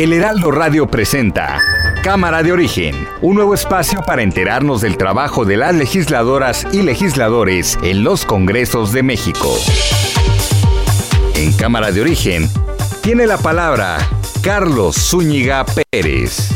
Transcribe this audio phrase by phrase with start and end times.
[0.00, 1.60] El Heraldo Radio presenta
[2.02, 7.78] Cámara de Origen, un nuevo espacio para enterarnos del trabajo de las legisladoras y legisladores
[7.82, 9.54] en los Congresos de México.
[11.36, 12.48] En Cámara de Origen,
[13.02, 13.98] tiene la palabra
[14.42, 16.48] Carlos Zúñiga Pérez.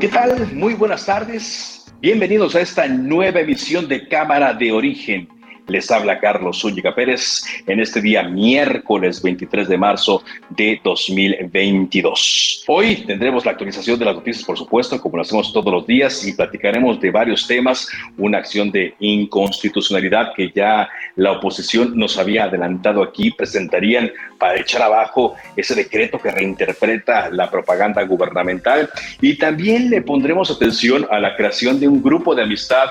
[0.00, 0.52] ¿Qué tal?
[0.52, 1.94] Muy buenas tardes.
[2.00, 5.28] Bienvenidos a esta nueva emisión de Cámara de Origen
[5.72, 12.64] les habla Carlos Zúñiga Pérez en este día miércoles 23 de marzo de 2022.
[12.68, 16.26] Hoy tendremos la actualización de las noticias, por supuesto, como lo hacemos todos los días,
[16.26, 22.44] y platicaremos de varios temas, una acción de inconstitucionalidad que ya la oposición nos había
[22.44, 28.90] adelantado aquí, presentarían para echar abajo ese decreto que reinterpreta la propaganda gubernamental
[29.22, 32.90] y también le pondremos atención a la creación de un grupo de amistad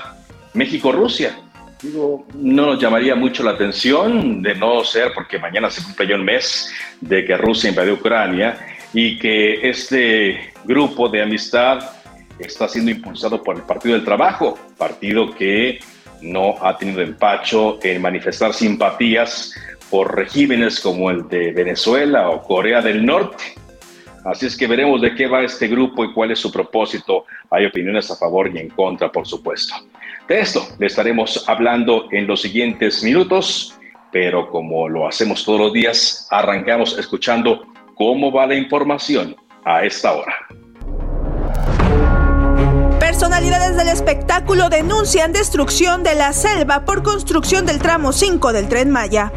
[0.54, 1.36] México-Rusia
[1.82, 6.24] Digo, no nos llamaría mucho la atención de no ser, porque mañana se cumple un
[6.24, 8.56] mes de que Rusia invadió Ucrania
[8.94, 11.90] y que este grupo de amistad
[12.38, 15.80] está siendo impulsado por el Partido del Trabajo, partido que
[16.20, 19.52] no ha tenido empacho en manifestar simpatías
[19.90, 23.42] por regímenes como el de Venezuela o Corea del Norte.
[24.24, 27.24] Así es que veremos de qué va este grupo y cuál es su propósito.
[27.50, 29.74] Hay opiniones a favor y en contra, por supuesto.
[30.32, 33.78] De esto le estaremos hablando en los siguientes minutos,
[34.10, 40.14] pero como lo hacemos todos los días, arrancamos escuchando cómo va la información a esta
[40.14, 40.34] hora.
[42.98, 48.90] Personalidades del espectáculo denuncian destrucción de la selva por construcción del tramo 5 del tren
[48.90, 49.30] Maya.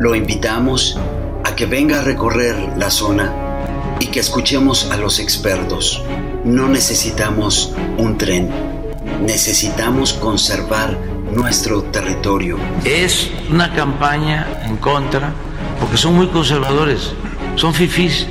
[0.00, 0.98] Lo invitamos
[1.44, 3.34] a que venga a recorrer la zona
[4.00, 6.02] y que escuchemos a los expertos.
[6.42, 8.77] No necesitamos un tren
[9.20, 10.96] necesitamos conservar
[11.32, 12.58] nuestro territorio.
[12.84, 15.32] Es una campaña en contra,
[15.80, 17.12] porque son muy conservadores,
[17.56, 18.26] son fifís.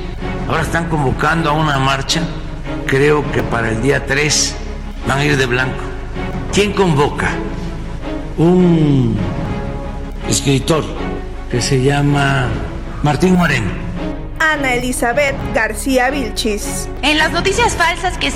[0.48, 2.22] Ahora están convocando a una marcha,
[2.86, 4.56] creo que para el día 3
[5.06, 5.84] van a ir de blanco.
[6.52, 7.30] ¿Quién convoca?
[8.38, 9.16] Un
[10.28, 10.84] escritor
[11.50, 12.48] que se llama
[13.02, 13.88] Martín Moreno
[14.40, 16.88] Ana Elizabeth García Vilchis.
[17.02, 18.30] En las noticias falsas que,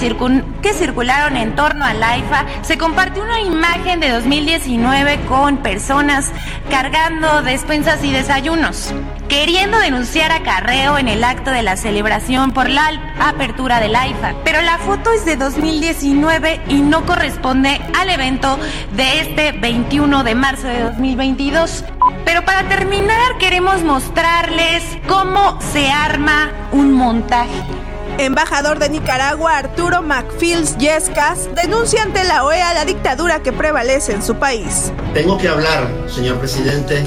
[0.62, 6.32] que circularon en torno al AIFA, se compartió una imagen de 2019 con personas
[6.70, 8.94] cargando despensas y desayunos,
[9.28, 14.34] queriendo denunciar a Carreo en el acto de la celebración por la apertura del AIFA.
[14.44, 18.58] Pero la foto es de 2019 y no corresponde al evento
[18.96, 21.84] de este 21 de marzo de 2022.
[22.24, 27.81] Pero para terminar queremos mostrarles cómo se arma un montaje.
[28.18, 34.22] Embajador de Nicaragua Arturo McFields Yescas denuncia ante la OEA la dictadura que prevalece en
[34.22, 34.92] su país.
[35.14, 37.04] Tengo que hablar, señor presidente,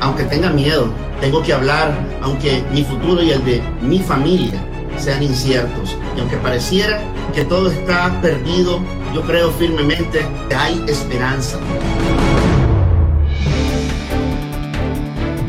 [0.00, 0.92] aunque tenga miedo.
[1.20, 4.60] Tengo que hablar, aunque mi futuro y el de mi familia
[4.98, 5.96] sean inciertos.
[6.16, 7.00] Y aunque pareciera
[7.32, 8.80] que todo está perdido,
[9.14, 11.58] yo creo firmemente que hay esperanza.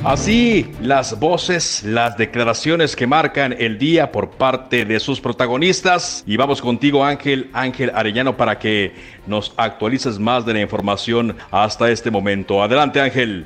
[0.04, 6.24] Así, las voces, las declaraciones que marcan el día por parte de sus protagonistas.
[6.26, 8.96] Y vamos contigo, Ángel, Ángel Arellano, para que
[9.28, 12.64] nos actualices más de la información hasta este momento.
[12.64, 13.46] Adelante, Ángel.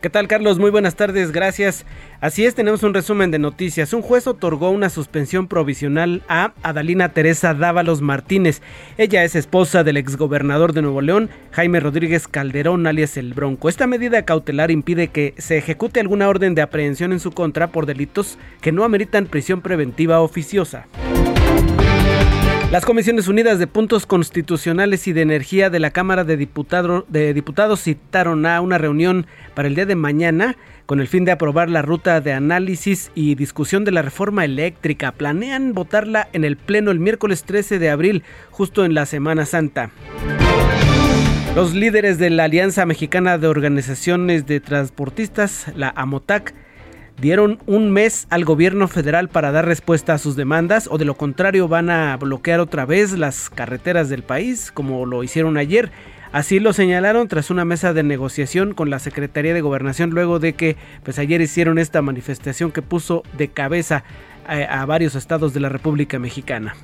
[0.00, 0.58] ¿Qué tal Carlos?
[0.58, 1.86] Muy buenas tardes, gracias.
[2.20, 3.94] Así es, tenemos un resumen de noticias.
[3.94, 8.60] Un juez otorgó una suspensión provisional a Adalina Teresa Dávalos Martínez.
[8.98, 13.70] Ella es esposa del exgobernador de Nuevo León, Jaime Rodríguez Calderón, alias El Bronco.
[13.70, 17.86] Esta medida cautelar impide que se ejecute alguna orden de aprehensión en su contra por
[17.86, 20.86] delitos que no ameritan prisión preventiva oficiosa.
[22.76, 28.44] Las Comisiones Unidas de Puntos Constitucionales y de Energía de la Cámara de, Diputados citaron
[28.44, 32.20] a una reunión para el día de mañana con el fin de aprobar la ruta
[32.20, 35.12] de análisis y discusión de la reforma eléctrica.
[35.12, 39.90] Planean votarla en el Pleno el miércoles 13 de abril, justo en la Semana Santa.
[41.54, 46.52] Los líderes de la Alianza Mexicana de Organizaciones de Transportistas, la AMOTAC,
[47.18, 51.14] dieron un mes al gobierno federal para dar respuesta a sus demandas o de lo
[51.14, 55.90] contrario van a bloquear otra vez las carreteras del país como lo hicieron ayer.
[56.32, 60.52] Así lo señalaron tras una mesa de negociación con la Secretaría de Gobernación luego de
[60.52, 64.04] que pues ayer hicieron esta manifestación que puso de cabeza
[64.46, 66.74] a, eh, a varios estados de la República Mexicana.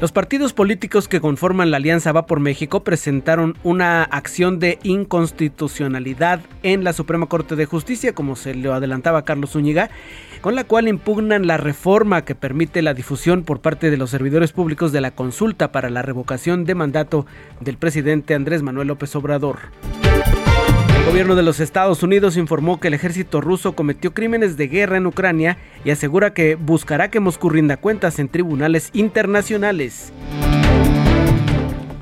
[0.00, 6.40] Los partidos políticos que conforman la Alianza Va por México presentaron una acción de inconstitucionalidad
[6.62, 9.90] en la Suprema Corte de Justicia, como se lo adelantaba Carlos Zúñiga,
[10.40, 14.52] con la cual impugnan la reforma que permite la difusión por parte de los servidores
[14.52, 17.26] públicos de la consulta para la revocación de mandato
[17.58, 19.58] del presidente Andrés Manuel López Obrador.
[21.08, 24.98] El gobierno de los Estados Unidos informó que el ejército ruso cometió crímenes de guerra
[24.98, 30.12] en Ucrania y asegura que buscará que Moscú rinda cuentas en tribunales internacionales.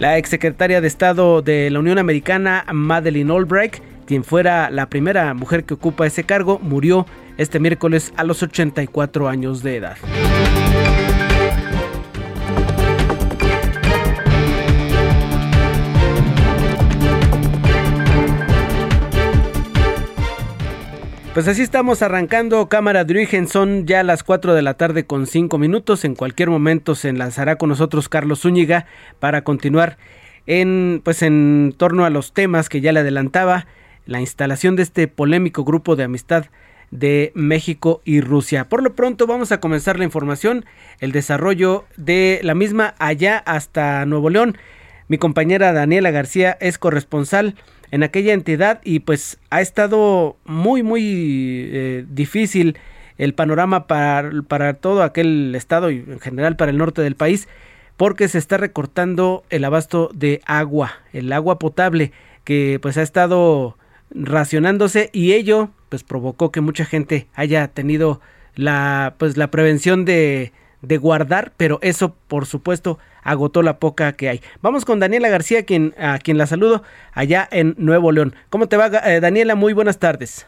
[0.00, 3.76] La exsecretaria de Estado de la Unión Americana, Madeleine Albright,
[4.06, 7.06] quien fuera la primera mujer que ocupa ese cargo, murió
[7.36, 9.96] este miércoles a los 84 años de edad.
[21.36, 25.58] Pues así estamos arrancando cámara de son ya las 4 de la tarde con 5
[25.58, 28.86] minutos, en cualquier momento se enlazará con nosotros Carlos Zúñiga
[29.20, 29.98] para continuar
[30.46, 33.66] en pues en torno a los temas que ya le adelantaba,
[34.06, 36.46] la instalación de este polémico grupo de amistad
[36.90, 38.70] de México y Rusia.
[38.70, 40.64] Por lo pronto vamos a comenzar la información,
[41.00, 44.56] el desarrollo de la misma allá hasta Nuevo León.
[45.08, 47.56] Mi compañera Daniela García es corresponsal
[47.96, 51.02] en aquella entidad y pues ha estado muy muy
[51.72, 52.76] eh, difícil
[53.16, 57.48] el panorama para, para todo aquel estado y en general para el norte del país
[57.96, 62.12] porque se está recortando el abasto de agua, el agua potable
[62.44, 63.78] que pues ha estado
[64.10, 68.20] racionándose y ello pues provocó que mucha gente haya tenido
[68.54, 70.52] la pues la prevención de,
[70.86, 74.40] de guardar, pero eso por supuesto agotó la poca que hay.
[74.62, 78.34] Vamos con Daniela García, quien, a quien la saludo allá en Nuevo León.
[78.50, 79.54] ¿Cómo te va, eh, Daniela?
[79.54, 80.46] Muy buenas tardes.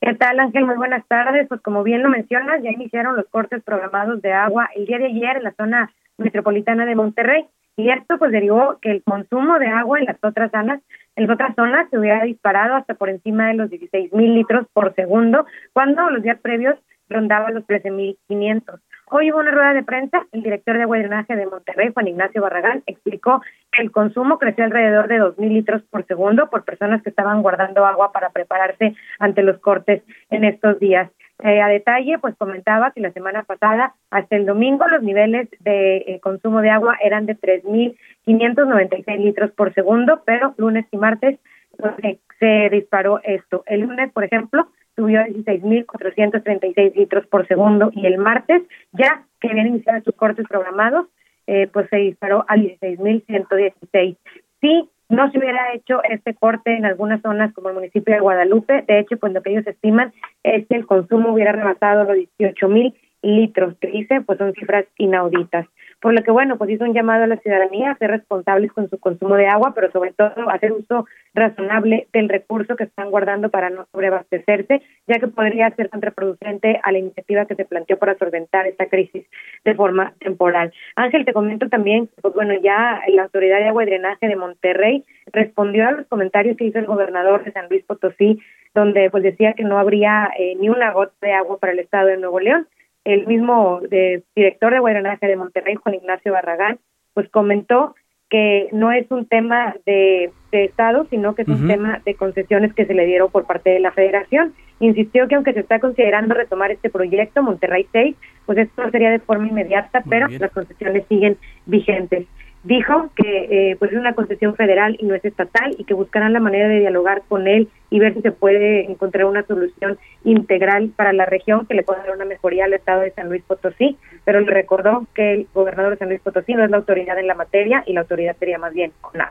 [0.00, 0.66] ¿Qué tal, Ángel?
[0.66, 1.48] Muy buenas tardes.
[1.48, 5.06] Pues como bien lo mencionas, ya iniciaron los cortes programados de agua el día de
[5.06, 7.46] ayer en la zona metropolitana de Monterrey.
[7.76, 10.80] Y esto pues derivó que el consumo de agua en las otras zonas,
[11.14, 14.66] en las otras zonas se hubiera disparado hasta por encima de los 16 mil litros
[14.72, 16.76] por segundo, cuando los días previos
[17.08, 18.80] rondaba los 13 mil 500.
[19.08, 22.08] Hoy hubo una rueda de prensa, el director de agua y drenaje de Monterrey, Juan
[22.08, 27.02] Ignacio Barragán, explicó que el consumo creció alrededor de 2.000 litros por segundo por personas
[27.04, 31.08] que estaban guardando agua para prepararse ante los cortes en estos días.
[31.44, 35.98] Eh, a detalle, pues comentaba que la semana pasada, hasta el domingo, los niveles de
[35.98, 41.38] eh, consumo de agua eran de 3.596 litros por segundo, pero lunes y martes
[41.78, 41.92] pues,
[42.40, 43.62] se disparó esto.
[43.66, 44.66] El lunes, por ejemplo,
[44.96, 48.62] subió a 16.436 litros por segundo y el martes,
[48.92, 51.06] ya que habían iniciado sus cortes programados,
[51.46, 54.16] eh, pues se disparó a 16.116.
[54.60, 58.84] Si no se hubiera hecho este corte en algunas zonas como el municipio de Guadalupe,
[58.88, 60.12] de hecho, pues lo que ellos estiman
[60.42, 65.66] es que el consumo hubiera rebasado los 18.000 litros, que dice, pues son cifras inauditas.
[66.06, 68.88] Por lo que, bueno, pues hizo un llamado a la ciudadanía a ser responsables con
[68.88, 71.04] su consumo de agua, pero sobre todo a hacer uso
[71.34, 76.92] razonable del recurso que están guardando para no sobreabastecerse, ya que podría ser contraproducente a
[76.92, 79.26] la iniciativa que se planteó para solventar esta crisis
[79.64, 80.72] de forma temporal.
[80.94, 85.04] Ángel, te comento también, pues bueno, ya la Autoridad de Agua y Drenaje de Monterrey
[85.32, 88.40] respondió a los comentarios que hizo el gobernador de San Luis Potosí,
[88.76, 92.06] donde pues decía que no habría eh, ni una gota de agua para el estado
[92.06, 92.68] de Nuevo León
[93.06, 96.78] el mismo de, director de Guadalajara de Monterrey, Juan Ignacio Barragán,
[97.14, 97.94] pues comentó
[98.28, 102.86] que no es un tema de, Estado, sino que es un tema de concesiones que
[102.86, 104.54] se le dieron por parte de la Federación.
[104.80, 109.10] Insistió que aunque se está considerando retomar este proyecto, Monterrey 6, pues esto no sería
[109.10, 111.36] de forma inmediata, pero las concesiones siguen
[111.66, 112.26] vigentes
[112.66, 116.32] dijo que eh, pues es una concesión federal y no es estatal y que buscarán
[116.32, 120.90] la manera de dialogar con él y ver si se puede encontrar una solución integral
[120.96, 123.96] para la región que le pueda dar una mejoría al estado de San Luis Potosí,
[124.24, 127.28] pero le recordó que el gobernador de San Luis Potosí no es la autoridad en
[127.28, 129.30] la materia y la autoridad sería más bien CONAD.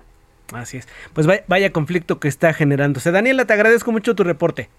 [0.54, 0.88] Así es.
[1.14, 3.12] Pues vaya, conflicto que está generándose.
[3.12, 4.70] Daniela, te agradezco mucho tu reporte.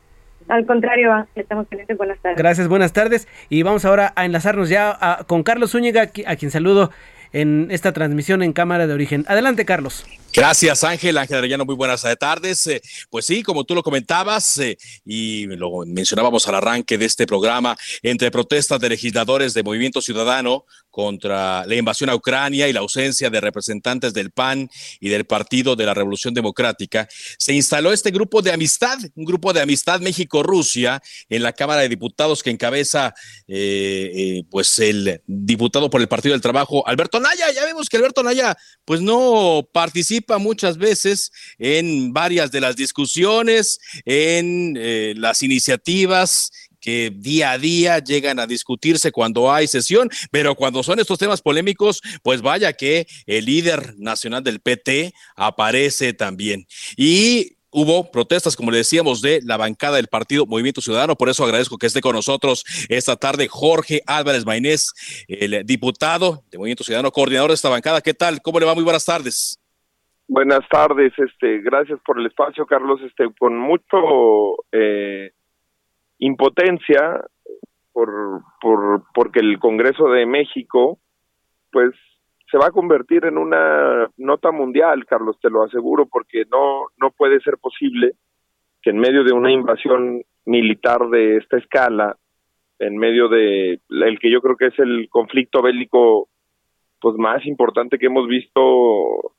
[0.49, 1.99] Al contrario, estamos pendientes.
[1.99, 2.39] Buenas tardes.
[2.39, 3.29] Gracias, buenas tardes.
[3.51, 4.97] Y vamos ahora a enlazarnos ya
[5.27, 6.91] con Carlos Zúñiga, a quien saludo
[7.33, 9.25] en esta transmisión en Cámara de Origen.
[9.29, 10.05] Adelante, Carlos.
[10.37, 11.17] Gracias, Ángel.
[11.17, 12.67] Ángel Arellano, muy buenas tardes.
[12.67, 17.27] Eh, pues sí, como tú lo comentabas eh, y lo mencionábamos al arranque de este
[17.27, 22.81] programa, entre protestas de legisladores de Movimiento Ciudadano contra la invasión a Ucrania y la
[22.81, 27.07] ausencia de representantes del PAN y del Partido de la Revolución Democrática,
[27.39, 31.91] se instaló este grupo de amistad, un grupo de amistad México-Rusia en la Cámara de
[31.91, 33.15] Diputados que encabeza
[33.47, 37.53] eh, eh, pues el diputado por el Partido del Trabajo, Alberto Naya.
[37.55, 43.79] Ya vemos que Alberto Naya pues no participa muchas veces en varias de las discusiones,
[44.05, 50.55] en eh, las iniciativas que día a día llegan a discutirse cuando hay sesión, pero
[50.55, 56.67] cuando son estos temas polémicos, pues vaya que el líder nacional del PT aparece también.
[56.97, 61.17] Y hubo protestas, como le decíamos, de la bancada del partido Movimiento Ciudadano.
[61.17, 64.93] Por eso agradezco que esté con nosotros esta tarde Jorge Álvarez Maynés,
[65.29, 68.01] el diputado de Movimiento Ciudadano, coordinador de esta bancada.
[68.01, 68.41] ¿Qué tal?
[68.43, 68.75] ¿Cómo le va?
[68.75, 69.59] Muy buenas tardes.
[70.29, 73.01] Buenas tardes, este, gracias por el espacio, Carlos.
[73.03, 75.31] Este, con mucho eh,
[76.19, 77.25] impotencia
[77.93, 80.99] por, por porque el Congreso de México
[81.71, 81.93] pues
[82.51, 87.13] se va a convertir en una nota mundial, Carlos, te lo aseguro, porque no no
[87.13, 88.15] puede ser posible
[88.83, 92.17] que en medio de una invasión militar de esta escala,
[92.81, 96.29] en medio de el que yo creo que es el conflicto bélico
[97.01, 99.36] pues más importante que hemos visto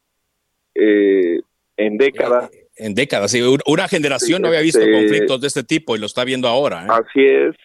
[0.79, 1.41] eh,
[1.77, 3.33] en décadas, en décadas.
[3.65, 6.83] Una generación no había visto este, conflictos de este tipo y lo está viendo ahora.
[6.83, 6.87] ¿eh?
[6.89, 7.55] Así es.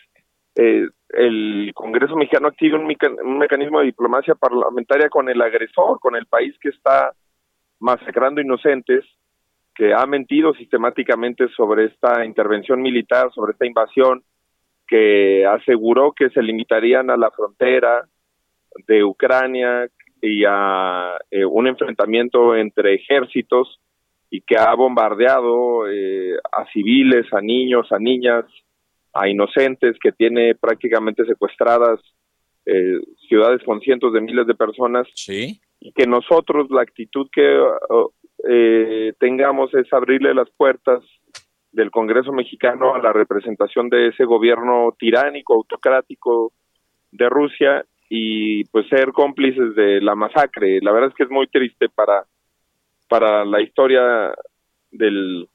[0.54, 2.90] Eh, el Congreso mexicano activa un,
[3.24, 7.12] un, mecanismo de diplomacia parlamentaria con el agresor, con el país que está
[7.78, 9.04] masacrando inocentes,
[9.74, 14.22] que ha mentido sistemáticamente sobre esta intervención militar, sobre esta invasión,
[14.86, 18.06] que aseguró que se limitarían a la frontera
[18.86, 19.88] de Ucrania
[20.22, 23.80] y a eh, un enfrentamiento entre ejércitos
[24.30, 28.46] y que ha bombardeado eh, a civiles, a niños, a niñas,
[29.12, 32.00] a inocentes, que tiene prácticamente secuestradas
[32.64, 32.98] eh,
[33.28, 35.06] ciudades con cientos de miles de personas.
[35.14, 35.60] Sí.
[35.80, 37.60] Y que nosotros la actitud que
[38.48, 41.02] eh, tengamos es abrirle las puertas
[41.72, 46.52] del Congreso mexicano a la representación de ese gobierno tiránico, autocrático
[47.10, 50.80] de Rusia y pues ser cómplices de la masacre.
[50.82, 52.26] La verdad es que es muy triste para
[53.08, 54.34] para la historia
[54.90, 55.46] de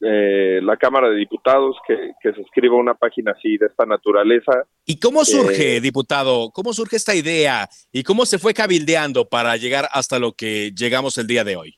[0.00, 4.64] eh, la Cámara de Diputados que, se escriba una página así de esta naturaleza.
[4.84, 6.50] ¿Y cómo surge, eh, diputado?
[6.50, 11.18] ¿Cómo surge esta idea y cómo se fue cabildeando para llegar hasta lo que llegamos
[11.18, 11.76] el día de hoy?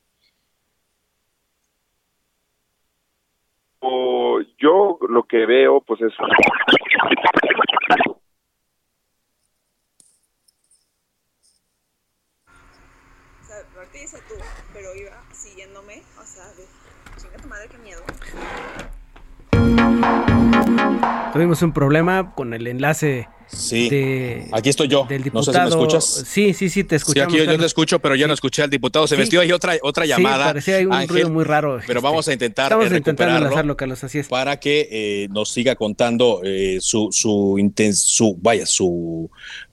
[4.59, 6.13] yo lo que veo, pues es
[21.33, 23.29] Tuvimos un problema con el enlace.
[23.57, 24.47] Sí.
[24.51, 25.07] aquí estoy yo.
[25.09, 25.47] Del diputado.
[25.47, 26.25] No sé si me escuchas.
[26.27, 27.33] Sí, sí, sí, te escuchamos.
[27.33, 29.07] Sí, aquí yo, te escucho, pero ya no escuché al diputado.
[29.07, 30.47] Se metió ahí otra, otra llamada.
[30.47, 31.79] Sí, parecía un ruido muy raro.
[31.87, 34.29] Pero este, vamos a intentar Estamos intentando enlazarlo, Carlos, así es.
[34.29, 37.59] Para que eh, nos siga contando eh, su, su,
[37.95, 39.31] su, vaya, su,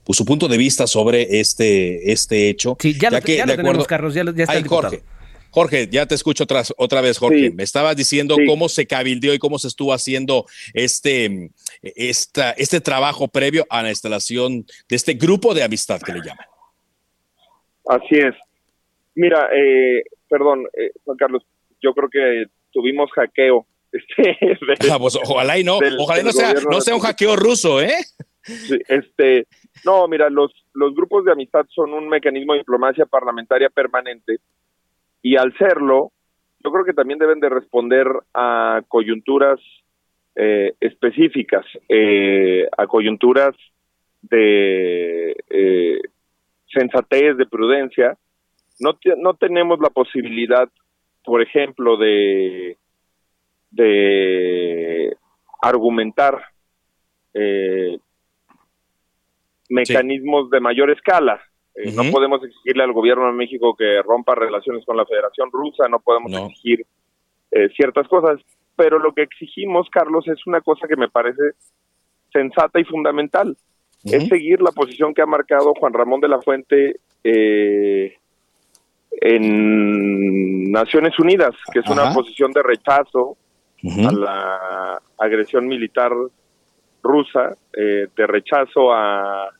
[0.08, 2.76] su punto de vista sobre este, este hecho.
[2.80, 4.90] Sí, ya, lo, que, ya lo tenemos, Carlos, ya, ya está el diputado.
[4.90, 5.19] Jorge.
[5.50, 7.50] Jorge, ya te escucho otra, otra vez, Jorge.
[7.50, 11.50] Me estabas diciendo cómo se cabildeó y cómo se estuvo haciendo este,
[11.82, 16.46] esta, este trabajo previo a la instalación de este grupo de amistad que le llaman.
[17.88, 18.34] Así es.
[19.14, 21.42] Mira, eh, perdón, eh, Juan Carlos,
[21.82, 23.66] yo creo que tuvimos hackeo.
[23.92, 27.96] Este, ah, pues, ojalá y no, ojalá no sea, no sea un hackeo ruso, ¿eh?
[28.88, 29.46] este,
[29.84, 34.38] no, mira, los, los grupos de amistad son un mecanismo de diplomacia parlamentaria permanente
[35.22, 36.12] y al serlo,
[36.62, 39.60] yo creo que también deben de responder a coyunturas
[40.36, 43.54] eh, específicas, eh, a coyunturas
[44.22, 46.00] de eh,
[46.72, 48.16] sensatez, de prudencia.
[48.78, 50.68] No, no tenemos la posibilidad,
[51.24, 52.76] por ejemplo, de,
[53.70, 55.16] de
[55.60, 56.42] argumentar
[59.68, 61.40] mecanismos de mayor escala.
[61.82, 65.88] Eh, no podemos exigirle al gobierno de México que rompa relaciones con la Federación Rusa,
[65.88, 66.84] no podemos exigir
[67.50, 68.40] eh, ciertas cosas,
[68.76, 71.42] pero lo que exigimos, Carlos, es una cosa que me parece
[72.32, 73.56] sensata y fundamental,
[74.04, 78.16] es seguir la posición que ha marcado Juan Ramón de la Fuente eh,
[79.20, 83.36] en Naciones Unidas, que es una posición de rechazo
[83.82, 86.12] a la agresión militar
[87.02, 89.50] rusa, de rechazo a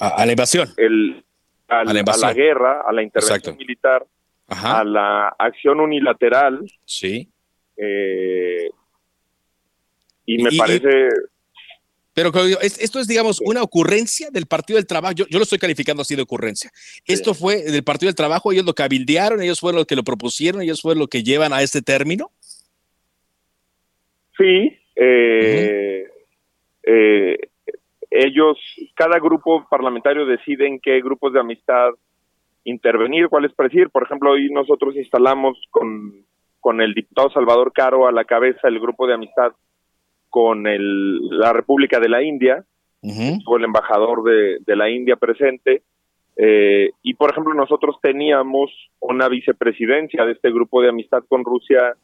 [0.00, 0.68] a, la invasión.
[0.76, 1.24] El,
[1.68, 4.06] a, la guerra, a la intervención militar,
[4.48, 6.60] a la acción unilateral.
[6.84, 7.28] Sí.
[7.76, 8.70] Eh,
[10.26, 11.08] y me parece...
[12.12, 15.14] Pero esto es, digamos, una ocurrencia del Partido del Trabajo.
[15.14, 16.70] Yo, lo estoy calificando así de ocurrencia.
[17.06, 20.60] Esto fue del Partido del Trabajo, ellos lo cabildearon, ellos fueron los que lo propusieron,
[20.60, 22.32] ellos fueron los que llevan a este término.
[24.36, 26.04] Sí, eh,
[26.82, 27.38] eh,
[28.10, 28.58] ellos,
[28.94, 31.90] cada grupo parlamentario decide en qué grupos de amistad
[32.64, 33.90] intervenir, cuáles presidir.
[33.90, 36.24] Por ejemplo, hoy nosotros instalamos con,
[36.60, 39.52] con el diputado Salvador Caro a la cabeza el grupo de amistad
[40.28, 42.64] con el, la República de la India,
[43.44, 45.82] fue el embajador de, de, la India presente,
[46.36, 51.94] eh, y por ejemplo nosotros teníamos una vicepresidencia de este grupo de amistad con Rusia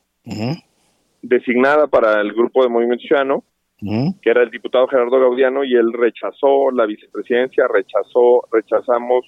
[1.23, 3.45] designada para el grupo de Movimiento Ciudadano,
[3.79, 9.25] que era el diputado Gerardo Gaudiano, y él rechazó la vicepresidencia, rechazó, rechazamos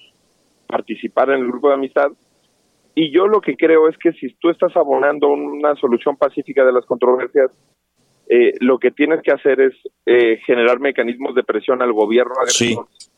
[0.67, 2.11] participar en el grupo de amistad.
[2.95, 6.73] Y yo lo que creo es que si tú estás abonando una solución pacífica de
[6.73, 7.51] las controversias,
[8.27, 9.73] eh, lo que tienes que hacer es
[10.05, 12.35] eh, generar mecanismos de presión al gobierno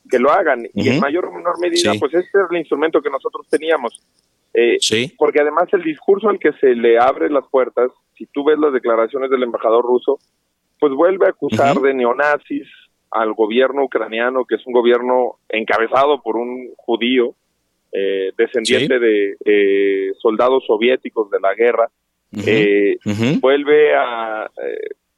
[0.09, 0.67] que lo hagan.
[0.73, 4.00] Y en mayor o menor medida, pues este es el instrumento que nosotros teníamos.
[4.53, 4.77] Eh,
[5.17, 8.73] porque además el discurso al que se le abre las puertas, si tú ves las
[8.73, 10.19] declaraciones del embajador ruso,
[10.81, 12.67] pues vuelve a acusar de neonazis
[13.11, 17.35] al gobierno ucraniano, que es un gobierno encabezado por un judío,
[18.38, 21.89] descendiente de soldados soviéticos de la guerra,
[23.41, 24.50] vuelve a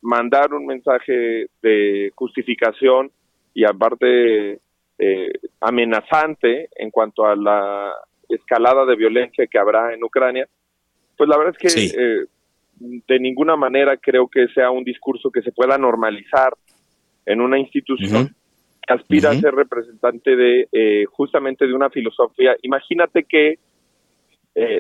[0.02, 3.12] mandar un mensaje de justificación
[3.54, 4.60] y aparte
[5.00, 7.94] eh, amenazante en cuanto a la
[8.30, 10.48] escalada de violencia que habrá en Ucrania,
[11.18, 12.26] pues la verdad es que eh,
[13.08, 16.54] de ninguna manera creo que sea un discurso que se pueda normalizar
[17.26, 18.36] en una institución
[18.86, 22.56] que aspira a ser representante de eh, justamente de una filosofía.
[22.62, 23.60] Imagínate que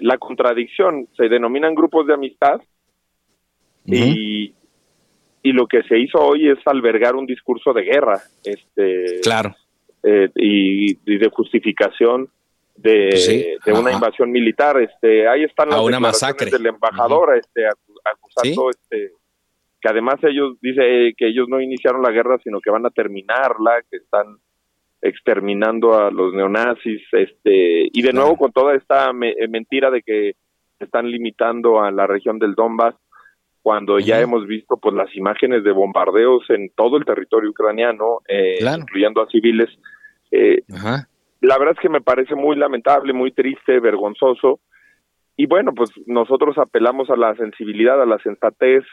[0.01, 2.61] la contradicción se denominan grupos de amistad
[3.85, 4.53] y
[5.43, 9.53] y lo que se hizo hoy es albergar un discurso de guerra, este, claro,
[10.01, 12.29] eh, y, de justificación
[12.77, 16.49] de, de una invasión militar, este, ahí están las una masacre.
[16.49, 17.67] del embajador, este,
[18.05, 19.11] acusando, este,
[19.81, 23.81] que además ellos dice que ellos no iniciaron la guerra, sino que van a terminarla,
[23.89, 24.37] que están
[25.01, 30.33] exterminando a los neonazis, este, y de nuevo con toda esta mentira de que
[30.79, 32.95] están limitando a la región del Donbass
[33.63, 38.59] cuando ya hemos visto pues las imágenes de bombardeos en todo el territorio ucraniano, eh,
[38.61, 39.69] incluyendo a civiles.
[40.31, 40.63] Eh,
[41.39, 44.59] la verdad es que me parece muy lamentable, muy triste, vergonzoso.
[45.35, 48.83] Y bueno, pues nosotros apelamos a la sensibilidad, a la sensatez,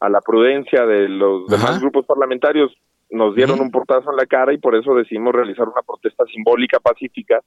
[0.00, 2.72] a la prudencia de los demás grupos parlamentarios.
[3.10, 6.80] Nos dieron un portazo en la cara y por eso decidimos realizar una protesta simbólica,
[6.80, 7.40] pacífica,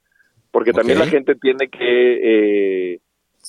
[0.50, 3.00] porque también la gente tiene que eh,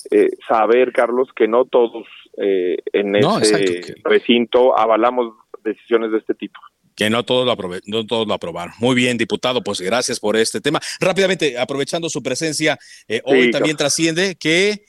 [0.09, 6.59] eh, saber, Carlos, que no todos eh, en este recinto avalamos decisiones de este tipo.
[6.95, 8.73] Que no todos, lo no todos lo aprobaron.
[8.79, 10.79] Muy bien, diputado, pues gracias por este tema.
[10.99, 12.77] Rápidamente, aprovechando su presencia,
[13.07, 14.85] eh, hoy también trasciende que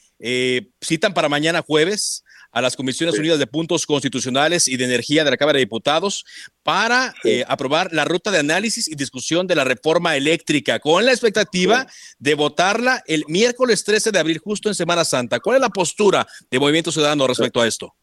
[0.81, 5.31] citan para mañana jueves a las Comisiones Unidas de Puntos Constitucionales y de Energía de
[5.31, 6.25] la Cámara de Diputados
[6.63, 11.13] para eh, aprobar la ruta de análisis y discusión de la reforma eléctrica, con la
[11.13, 11.87] expectativa
[12.19, 15.41] de votarla el miércoles 13 de abril, justo en Semana Santa.
[15.41, 17.95] ¿Cuál es la postura de Movimiento Ciudadano respecto a esto?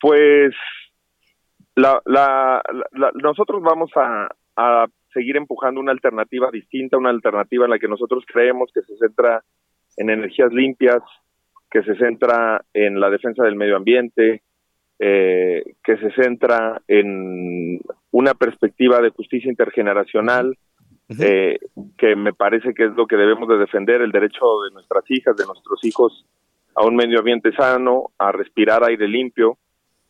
[0.00, 0.54] Pues
[1.76, 2.62] la,
[3.14, 8.24] nosotros vamos a, a seguir empujando una alternativa distinta, una alternativa en la que nosotros
[8.26, 9.42] creemos que se centra
[9.96, 11.02] en energías limpias,
[11.70, 14.42] que se centra en la defensa del medio ambiente,
[14.98, 17.80] eh, que se centra en
[18.12, 20.56] una perspectiva de justicia intergeneracional,
[21.20, 21.58] eh,
[21.98, 25.36] que me parece que es lo que debemos de defender, el derecho de nuestras hijas,
[25.36, 26.24] de nuestros hijos
[26.76, 29.58] a un medio ambiente sano, a respirar aire limpio.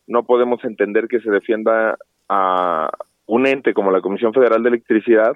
[0.07, 1.97] No podemos entender que se defienda
[2.29, 2.89] a
[3.27, 5.35] un ente como la Comisión Federal de Electricidad,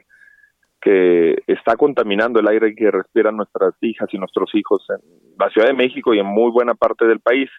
[0.81, 4.99] que está contaminando el aire que respiran nuestras hijas y nuestros hijos en
[5.37, 7.49] la Ciudad de México y en muy buena parte del país.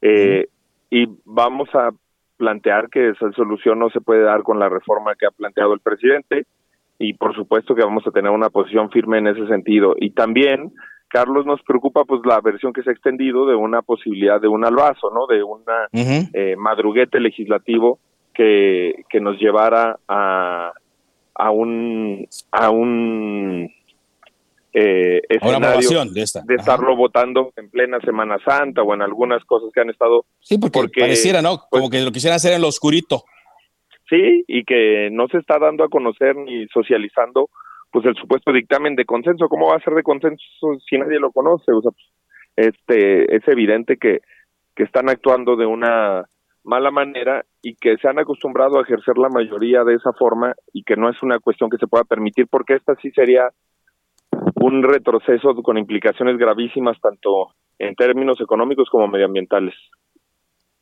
[0.00, 0.48] Eh,
[0.90, 1.90] y vamos a
[2.36, 5.80] plantear que esa solución no se puede dar con la reforma que ha planteado el
[5.80, 6.46] presidente
[6.98, 9.94] y por supuesto que vamos a tener una posición firme en ese sentido.
[9.98, 10.72] Y también,
[11.08, 14.64] Carlos, nos preocupa pues la versión que se ha extendido de una posibilidad de un
[14.64, 15.26] albazo, ¿no?
[15.26, 17.98] De una eh, madruguete legislativo
[18.32, 20.72] que, que nos llevara a
[21.34, 23.70] a un a un
[24.72, 29.90] eh, escenario de, estarlo votando en plena Semana Santa o en algunas cosas que han
[29.90, 33.24] estado sí porque, pareciera no pues como que lo quisieran hacer en lo oscurito.
[34.08, 37.48] Sí y que no se está dando a conocer ni socializando
[37.94, 40.42] pues el supuesto dictamen de consenso cómo va a ser de consenso
[40.84, 41.92] si nadie lo conoce o sea
[42.56, 44.18] este es evidente que
[44.74, 46.24] que están actuando de una
[46.64, 50.82] mala manera y que se han acostumbrado a ejercer la mayoría de esa forma y
[50.82, 53.48] que no es una cuestión que se pueda permitir porque esta sí sería
[54.56, 59.74] un retroceso con implicaciones gravísimas tanto en términos económicos como medioambientales.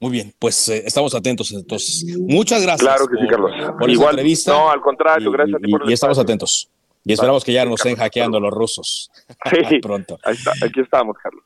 [0.00, 2.06] Muy bien, pues eh, estamos atentos entonces.
[2.26, 2.88] Muchas gracias.
[2.88, 3.52] Claro que sí, Carlos.
[3.78, 4.52] Por Igual, entrevista.
[4.52, 6.70] No, al contrario, gracias a ti por y estamos atentos.
[7.04, 9.10] Y esperamos que ya nos estén hackeando los rusos.
[9.68, 10.18] Sí, pronto.
[10.24, 11.42] aquí estamos, Carlos.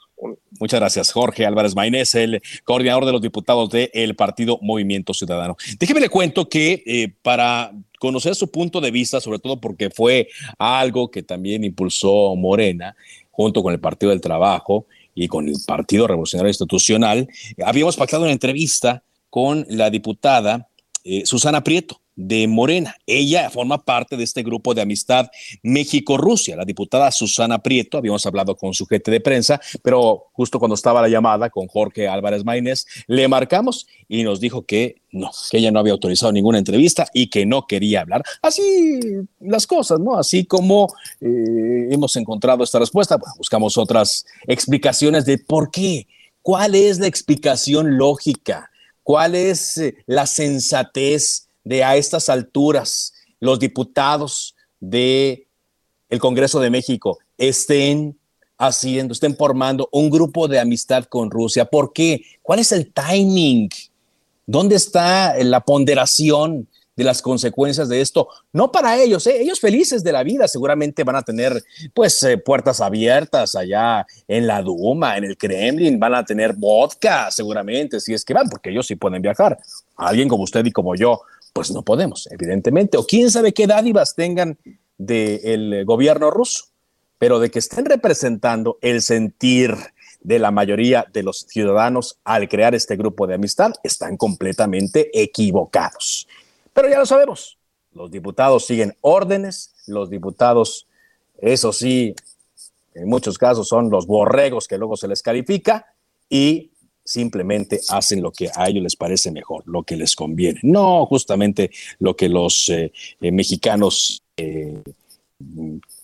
[0.58, 5.56] Muchas gracias, Jorge Álvarez Maínez, el coordinador de los diputados del Partido Movimiento Ciudadano.
[5.78, 10.28] Déjeme le cuento que eh, para conocer su punto de vista, sobre todo porque fue
[10.58, 12.96] algo que también impulsó Morena
[13.30, 17.28] junto con el Partido del Trabajo y con el Partido Revolucionario Institucional,
[17.64, 20.68] habíamos pactado una entrevista con la diputada
[21.04, 22.96] eh, Susana Prieto de Morena.
[23.06, 25.28] Ella forma parte de este grupo de amistad
[25.62, 26.56] México-Rusia.
[26.56, 31.02] La diputada Susana Prieto, habíamos hablado con su jefe de prensa, pero justo cuando estaba
[31.02, 35.70] la llamada con Jorge Álvarez Maínez, le marcamos y nos dijo que no, que ella
[35.70, 38.22] no había autorizado ninguna entrevista y que no quería hablar.
[38.42, 39.00] Así
[39.40, 40.18] las cosas, ¿no?
[40.18, 40.88] Así como
[41.20, 46.06] eh, hemos encontrado esta respuesta, buscamos otras explicaciones de por qué.
[46.42, 48.70] ¿Cuál es la explicación lógica?
[49.02, 51.45] ¿Cuál es eh, la sensatez?
[51.66, 55.48] De a estas alturas los diputados de
[56.08, 58.16] el Congreso de México estén
[58.56, 61.64] haciendo, estén formando un grupo de amistad con Rusia.
[61.64, 62.22] ¿Por qué?
[62.40, 63.68] ¿Cuál es el timing?
[64.46, 68.28] ¿Dónde está la ponderación de las consecuencias de esto?
[68.52, 69.42] No para ellos, ¿eh?
[69.42, 74.46] ellos felices de la vida, seguramente van a tener pues eh, puertas abiertas allá en
[74.46, 78.70] la Duma, en el Kremlin, van a tener vodka seguramente, si es que van, porque
[78.70, 79.58] ellos sí pueden viajar.
[79.96, 81.20] Alguien como usted y como yo
[81.56, 82.98] pues no podemos, evidentemente.
[82.98, 84.58] O quién sabe qué dádivas tengan
[84.98, 86.66] del gobierno ruso,
[87.16, 89.74] pero de que estén representando el sentir
[90.20, 96.28] de la mayoría de los ciudadanos al crear este grupo de amistad, están completamente equivocados.
[96.74, 97.56] Pero ya lo sabemos,
[97.94, 100.86] los diputados siguen órdenes, los diputados,
[101.38, 102.14] eso sí,
[102.92, 105.86] en muchos casos son los borregos que luego se les califica
[106.28, 106.72] y
[107.06, 111.70] simplemente hacen lo que a ellos les parece mejor, lo que les conviene, no justamente
[112.00, 114.82] lo que los eh, eh, mexicanos eh,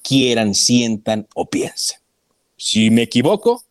[0.02, 1.98] quieran, sientan o piensen.
[2.56, 3.64] Si me equivoco,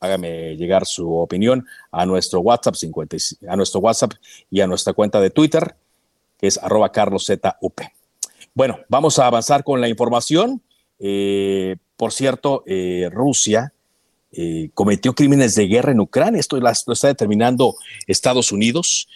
[0.00, 3.16] hágame llegar su opinión a nuestro WhatsApp 50,
[3.48, 4.12] a nuestro WhatsApp
[4.50, 5.76] y a nuestra cuenta de Twitter,
[6.38, 7.44] que es arroba carloszup.
[8.54, 10.62] Bueno, vamos a avanzar con la información.
[11.96, 12.64] por cierto,
[13.10, 13.74] Rusia
[14.32, 16.38] eh, cometió crímenes de guerra en Ucrania.
[16.38, 19.08] Esto lo está determinando Estados Unidos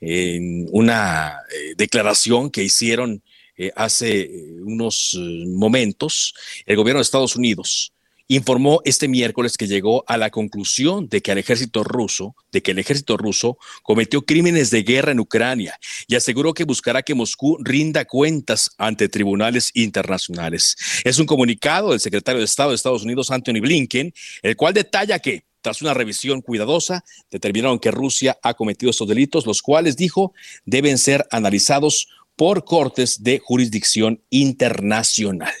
[0.00, 3.22] en una eh, declaración que hicieron
[3.56, 4.30] eh, hace
[4.62, 6.34] unos momentos
[6.66, 7.92] el gobierno de Estados Unidos
[8.30, 12.70] informó este miércoles que llegó a la conclusión de que el ejército ruso, de que
[12.70, 17.58] el ejército ruso cometió crímenes de guerra en Ucrania y aseguró que buscará que Moscú
[17.60, 20.76] rinda cuentas ante tribunales internacionales.
[21.02, 25.18] Es un comunicado del secretario de Estado de Estados Unidos, Anthony Blinken, el cual detalla
[25.18, 30.32] que tras una revisión cuidadosa, determinaron que Rusia ha cometido estos delitos, los cuales, dijo,
[30.64, 35.52] deben ser analizados por cortes de jurisdicción internacional.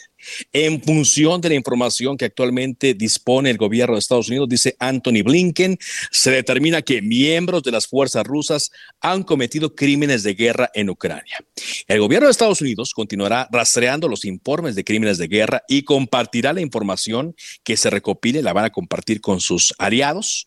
[0.52, 5.22] En función de la información que actualmente dispone el gobierno de Estados Unidos, dice Anthony
[5.24, 5.78] Blinken,
[6.10, 11.44] se determina que miembros de las fuerzas rusas han cometido crímenes de guerra en Ucrania.
[11.86, 16.52] El gobierno de Estados Unidos continuará rastreando los informes de crímenes de guerra y compartirá
[16.52, 20.46] la información que se recopile, la van a compartir con sus aliados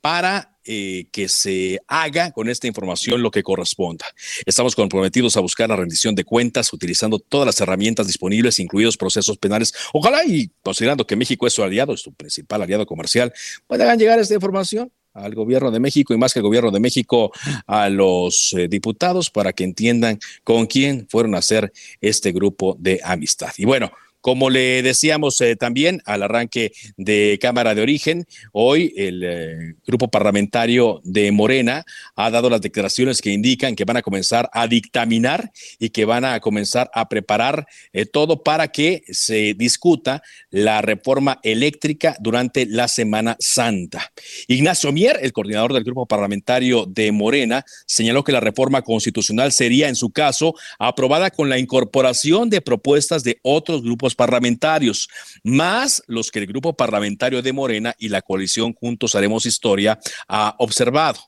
[0.00, 4.04] para eh, que se haga con esta información lo que corresponda.
[4.44, 9.38] Estamos comprometidos a buscar la rendición de cuentas utilizando todas las herramientas disponibles, incluidos procesos
[9.38, 9.72] penales.
[9.92, 13.32] Ojalá y considerando que México es su aliado, es su principal aliado comercial,
[13.66, 17.32] puedan llegar esta información al gobierno de México y más que el gobierno de México
[17.66, 23.00] a los eh, diputados para que entiendan con quién fueron a hacer este grupo de
[23.02, 23.52] amistad.
[23.56, 29.22] Y bueno, como le decíamos eh, también al arranque de Cámara de Origen, hoy el
[29.24, 31.84] eh, grupo parlamentario de Morena
[32.16, 36.24] ha dado las declaraciones que indican que van a comenzar a dictaminar y que van
[36.24, 42.88] a comenzar a preparar eh, todo para que se discuta la reforma eléctrica durante la
[42.88, 44.12] Semana Santa.
[44.46, 49.88] Ignacio Mier, el coordinador del grupo parlamentario de Morena, señaló que la reforma constitucional sería,
[49.88, 55.08] en su caso, aprobada con la incorporación de propuestas de otros grupos parlamentarios,
[55.42, 60.54] más los que el grupo parlamentario de Morena y la coalición Juntos Haremos Historia ha
[60.58, 61.20] observado.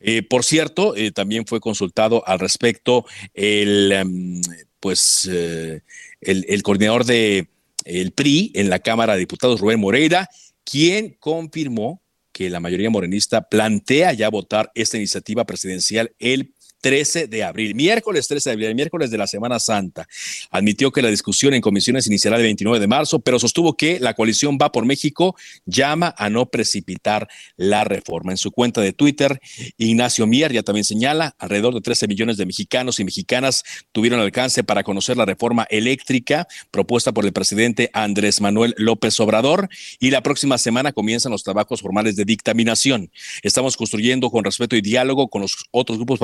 [0.00, 3.04] Eh, por cierto, eh, también fue consultado al respecto
[3.34, 4.40] el, em,
[4.80, 5.80] pues, eh,
[6.20, 7.48] el, coordinador de
[7.84, 10.28] el PRI en la Cámara de Diputados, Rubén Moreira,
[10.64, 17.44] quien confirmó que la mayoría morenista plantea ya votar esta iniciativa presidencial el 13 de
[17.44, 20.06] abril, miércoles 13 de abril, miércoles de la Semana Santa.
[20.50, 24.14] Admitió que la discusión en comisiones iniciará el 29 de marzo, pero sostuvo que la
[24.14, 28.32] coalición Va por México llama a no precipitar la reforma.
[28.32, 29.40] En su cuenta de Twitter,
[29.78, 34.64] Ignacio Mier ya también señala, alrededor de 13 millones de mexicanos y mexicanas tuvieron alcance
[34.64, 39.68] para conocer la reforma eléctrica propuesta por el presidente Andrés Manuel López Obrador
[40.00, 43.10] y la próxima semana comienzan los trabajos formales de dictaminación.
[43.42, 46.18] Estamos construyendo con respeto y diálogo con los otros grupos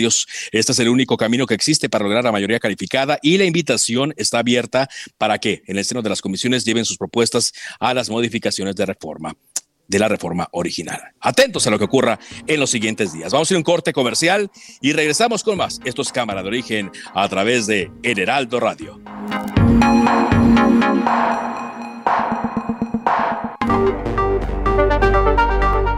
[0.00, 3.44] parlamentarios este es el único camino que existe para lograr la mayoría calificada y la
[3.44, 7.94] invitación está abierta para que en el seno de las comisiones lleven sus propuestas a
[7.94, 9.36] las modificaciones de reforma
[9.86, 11.00] de la reforma original.
[11.20, 13.32] Atentos a lo que ocurra en los siguientes días.
[13.32, 14.48] Vamos a ir a un corte comercial
[14.80, 15.80] y regresamos con más.
[15.84, 19.00] Esto es Cámara de Origen a través de El Heraldo Radio.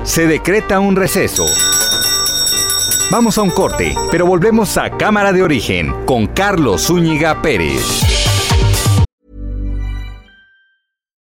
[0.04, 1.44] Se decreta un receso.
[3.12, 7.84] Vamos a un corte, pero volvemos a Cámara de Origen con Carlos Zúñiga Pérez.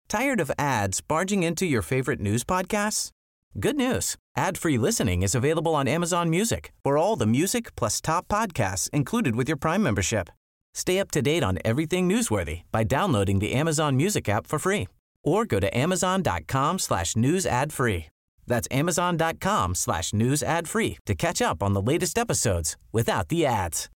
[0.08, 3.10] Tired of ads barging into your favorite news podcasts?
[3.58, 4.14] Good news.
[4.36, 6.70] Ad-free listening is available on Amazon Music.
[6.84, 10.30] For all the music plus top podcasts included with your Prime membership.
[10.74, 14.86] Stay up to date on everything newsworthy by downloading the Amazon Music app for free
[15.24, 18.12] or go to amazon.com slash news ad free.
[18.46, 23.46] That's amazon.com slash news ad free to catch up on the latest episodes without the
[23.46, 23.88] ads.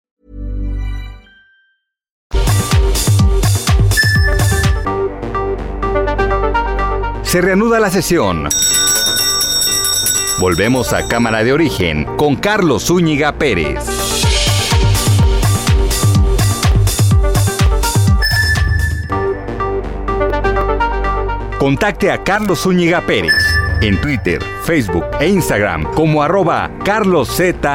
[7.23, 8.47] Se reanuda la sesión.
[10.39, 13.83] Volvemos a Cámara de Origen con Carlos Zúñiga Pérez.
[21.59, 23.44] Contacte a Carlos Zúñiga Pérez
[23.81, 27.65] en Twitter, Facebook e Instagram como arroba carloszup.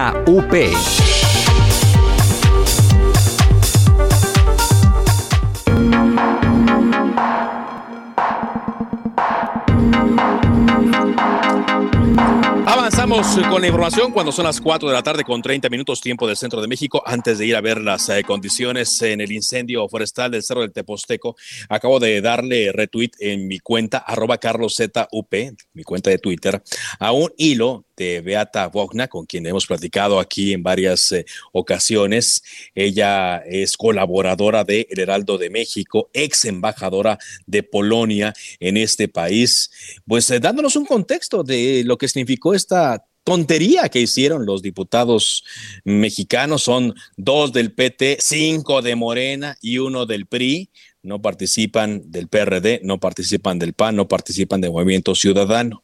[13.11, 16.37] Con la información cuando son las 4 de la tarde con 30 minutos tiempo del
[16.37, 17.03] centro de México.
[17.05, 20.73] Antes de ir a ver las eh, condiciones en el incendio forestal del Cerro del
[20.73, 21.35] Teposteco,
[21.69, 25.35] acabo de darle retweet en mi cuenta arroba carloszup,
[25.73, 26.63] mi cuenta de Twitter,
[27.01, 27.85] a un hilo
[28.25, 32.43] Beata Wogna, con quien hemos platicado aquí en varias eh, ocasiones.
[32.75, 39.71] Ella es colaboradora de El Heraldo de México, ex embajadora de Polonia en este país,
[40.07, 45.45] pues eh, dándonos un contexto de lo que significó esta tontería que hicieron los diputados
[45.85, 46.63] mexicanos.
[46.63, 50.71] Son dos del PT, cinco de Morena y uno del PRI
[51.03, 55.83] no participan del PRD, no participan del PAN, no participan del Movimiento Ciudadano.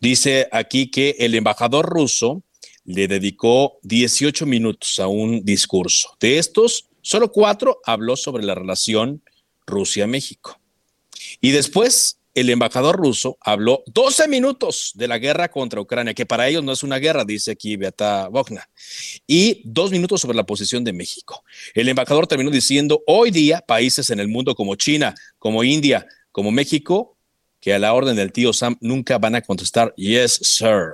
[0.00, 2.42] Dice aquí que el embajador ruso
[2.84, 6.16] le dedicó 18 minutos a un discurso.
[6.20, 9.22] De estos, solo cuatro habló sobre la relación
[9.66, 10.60] Rusia-México.
[11.40, 16.48] Y después el embajador ruso habló 12 minutos de la guerra contra Ucrania, que para
[16.48, 18.68] ellos no es una guerra, dice aquí Beata Bogna,
[19.26, 21.44] y dos minutos sobre la posición de México.
[21.74, 26.50] El embajador terminó diciendo, hoy día países en el mundo como China, como India, como
[26.50, 27.16] México,
[27.60, 30.92] que a la orden del tío Sam nunca van a contestar, yes, sir.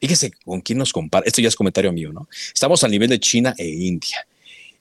[0.00, 1.26] Fíjese con quién nos compara.
[1.26, 2.28] Esto ya es comentario mío, ¿no?
[2.54, 4.26] Estamos al nivel de China e India.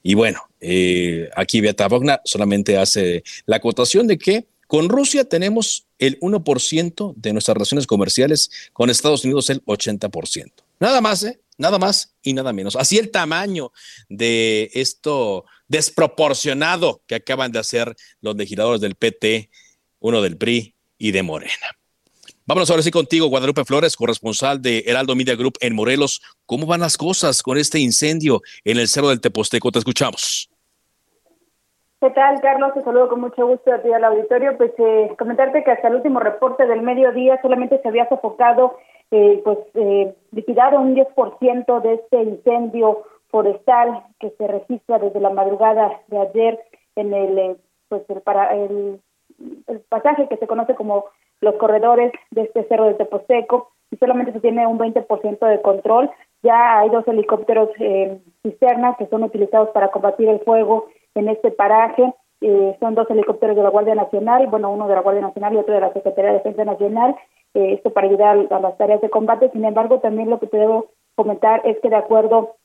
[0.03, 5.85] Y bueno, eh, aquí Beata Bogna solamente hace la acotación de que con Rusia tenemos
[5.99, 10.51] el 1% de nuestras relaciones comerciales, con Estados Unidos el 80%.
[10.79, 11.39] Nada más, ¿eh?
[11.57, 12.75] Nada más y nada menos.
[12.75, 13.71] Así el tamaño
[14.09, 19.49] de esto desproporcionado que acaban de hacer los legisladores del PT,
[19.99, 21.77] uno del PRI y de Morena.
[22.45, 26.21] Vámonos ahora sí contigo, Guadalupe Flores, corresponsal de Heraldo Media Group en Morelos.
[26.45, 29.71] ¿Cómo van las cosas con este incendio en el Cerro del Teposteco?
[29.71, 30.49] Te escuchamos.
[32.01, 32.73] ¿Qué tal, Carlos?
[32.73, 34.57] Te saludo con mucho gusto a ti al auditorio.
[34.57, 38.77] Pues eh, comentarte que hasta el último reporte del mediodía solamente se había sofocado,
[39.11, 45.29] eh, pues eh, liquidado un 10% de este incendio forestal que se registra desde la
[45.29, 46.59] madrugada de ayer
[46.95, 47.55] en el, eh,
[47.89, 49.01] pues el, para, el,
[49.89, 51.05] pasaje que se conoce como
[51.41, 56.09] los corredores de este cerro de Teposteco y solamente se tiene un 20% de control.
[56.43, 61.51] Ya hay dos helicópteros eh, cisternas que son utilizados para combatir el fuego en este
[61.51, 62.13] paraje.
[62.41, 65.57] Eh, son dos helicópteros de la Guardia Nacional, bueno, uno de la Guardia Nacional y
[65.57, 67.15] otro de la Secretaría de Defensa Nacional,
[67.53, 69.49] eh, esto para ayudar a las tareas de combate.
[69.51, 72.55] Sin embargo, también lo que te debo comentar es que de acuerdo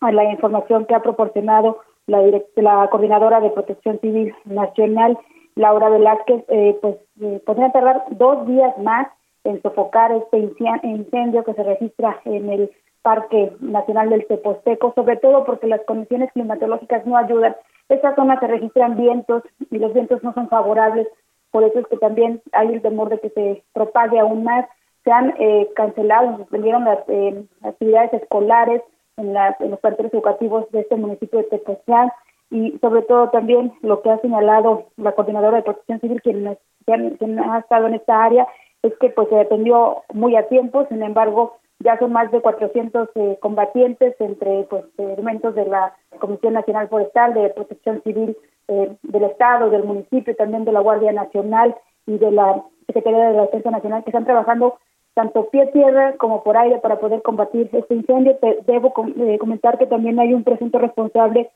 [0.00, 2.22] a la información que ha proporcionado la,
[2.56, 5.18] la coordinadora de Protección Civil Nacional,
[5.56, 9.08] Laura Velázquez, eh, pues eh, podrían tardar dos días más
[9.44, 10.38] en sofocar este
[10.82, 12.70] incendio que se registra en el
[13.02, 17.56] Parque Nacional del Teposteco, sobre todo porque las condiciones climatológicas no ayudan.
[17.88, 21.08] Esta zona se registran vientos y los vientos no son favorables,
[21.50, 24.66] por eso es que también hay el temor de que se propague aún más.
[25.04, 28.82] Se han eh, cancelado, suspendieron las eh, actividades escolares
[29.16, 32.12] en, en los planteles educativos de este municipio de Tepoztlán
[32.50, 37.38] y sobre todo también lo que ha señalado la coordinadora de protección civil quien, quien
[37.38, 38.46] ha estado en esta área
[38.82, 43.08] es que pues se atendió muy a tiempo, sin embargo ya son más de 400
[43.14, 48.36] eh, combatientes entre pues elementos de la Comisión Nacional Forestal, de Protección Civil
[48.68, 51.74] eh, del Estado, del municipio, también de la Guardia Nacional
[52.06, 54.78] y de la Secretaría de la Defensa Nacional que están trabajando
[55.14, 58.38] tanto pie tierra como por aire para poder combatir este incendio.
[58.66, 61.50] debo eh, comentar que también hay un presunto responsable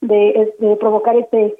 [0.00, 1.56] de, de provocar este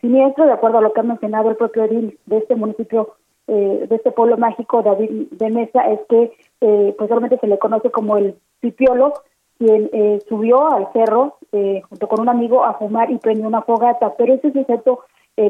[0.00, 3.16] siniestro, de acuerdo a lo que ha mencionado el propio edil de este municipio
[3.52, 7.58] eh, de este pueblo mágico, David de Mesa, es que eh, pues solamente se le
[7.58, 9.14] conoce como el pipiolo,
[9.58, 13.62] quien eh, subió al cerro eh, junto con un amigo a fumar y prendió una
[13.62, 15.04] fogata, pero ese sujeto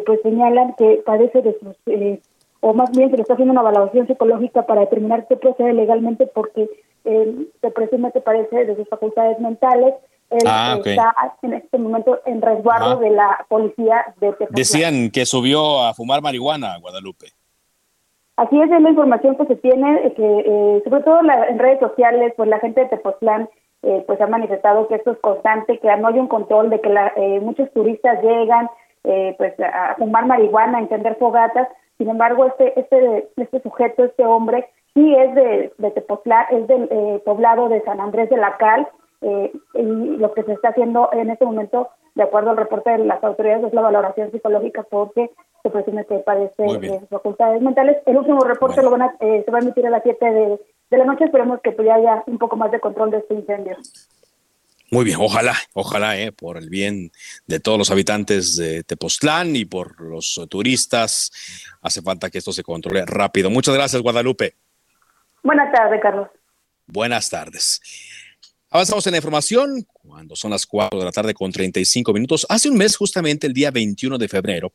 [0.07, 1.77] pues señalan que padece de sus,
[2.61, 6.29] o más bien se le está haciendo una valoración psicológica para determinar qué procede legalmente
[6.29, 6.71] porque
[7.03, 9.95] se presume que parece de sus facultades mentales,
[10.31, 15.83] él ah, está en este momento en resguardo de la policía de Decían que subió
[15.83, 17.33] a fumar marihuana, Guadalupe.
[18.41, 21.79] Así es, es la información que se tiene, eh, que eh, sobre todo en redes
[21.79, 23.51] sociales, pues la gente de Tepoztlán
[23.83, 26.89] eh, pues ha manifestado que esto es constante, que no hay un control, de que
[26.89, 28.71] la, muchos turistas llegan
[29.03, 31.69] pues a fumar marihuana, a encender fogatas.
[31.99, 37.21] Sin embargo, este este este sujeto, este hombre, sí es de, de Tepoztlán, es del
[37.27, 38.89] poblado de San Andrés de la Cal,
[39.21, 43.23] y lo que se está haciendo en este momento, de acuerdo al reporte de las
[43.23, 45.31] autoridades, es la valoración psicológica porque
[45.63, 47.99] se presume que padece de facultades mentales.
[48.07, 50.99] El último reporte lo van a, eh, se va a emitir a las 7 de,
[50.99, 51.25] la noche.
[51.25, 53.77] Esperemos que pues, ya haya un poco más de control de este incendio.
[54.91, 57.13] Muy bien, ojalá, ojalá, eh, por el bien
[57.47, 61.31] de todos los habitantes de Tepoztlán y por los turistas,
[61.81, 63.51] hace falta que esto se controle rápido.
[63.51, 64.55] Muchas gracias, Guadalupe.
[65.45, 66.29] Buenas tardes, Carlos.
[66.87, 67.81] Buenas tardes.
[68.73, 72.47] Avanzamos en la información cuando son las 4 de la tarde con 35 minutos.
[72.49, 74.73] Hace un mes, justamente el día 21 de febrero,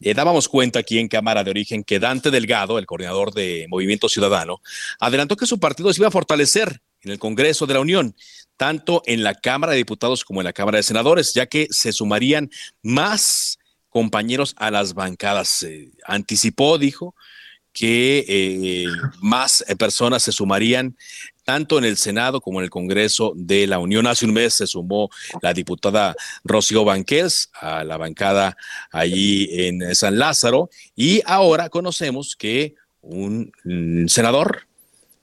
[0.00, 4.08] le dábamos cuenta aquí en Cámara de Origen que Dante Delgado, el coordinador de Movimiento
[4.08, 4.60] Ciudadano,
[4.98, 8.16] adelantó que su partido se iba a fortalecer en el Congreso de la Unión,
[8.56, 11.92] tanto en la Cámara de Diputados como en la Cámara de Senadores, ya que se
[11.92, 12.50] sumarían
[12.82, 15.64] más compañeros a las bancadas.
[16.04, 17.14] anticipó, dijo,
[17.72, 18.86] que eh,
[19.20, 20.96] más personas se sumarían
[21.46, 24.06] tanto en el Senado como en el Congreso de la Unión.
[24.08, 25.08] Hace un mes se sumó
[25.40, 28.56] la diputada Rocío Banquels a la bancada
[28.90, 33.52] allí en San Lázaro y ahora conocemos que un
[34.08, 34.66] senador,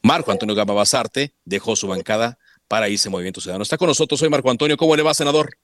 [0.02, 3.64] Marco Antonio Gama Basarte, dejó su bancada para irse Movimiento Ciudadano.
[3.64, 4.78] Está con nosotros hoy Marco Antonio.
[4.78, 5.58] ¿Cómo le va, senador?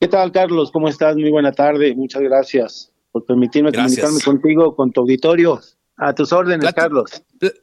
[0.00, 0.72] ¿Qué tal, Carlos?
[0.72, 1.14] ¿Cómo estás?
[1.14, 1.94] Muy buena tarde.
[1.94, 5.60] Muchas gracias por permitirme comunicarme contigo, con tu auditorio.
[6.04, 7.10] A tus órdenes, Carlos.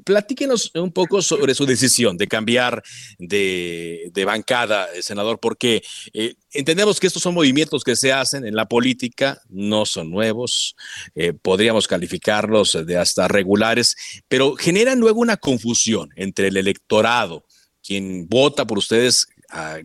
[0.06, 2.82] Platíquenos un poco sobre su decisión de cambiar
[3.18, 8.56] de, bancada, eh, senador, porque eh, entendemos que estos son movimientos que se hacen en
[8.56, 10.78] la política, no son nuevos,
[11.16, 13.98] eh, podríamos calificarlos de hasta regulares,
[14.30, 17.44] pero generan luego una confusión entre el electorado,
[17.84, 19.28] quien vota por ustedes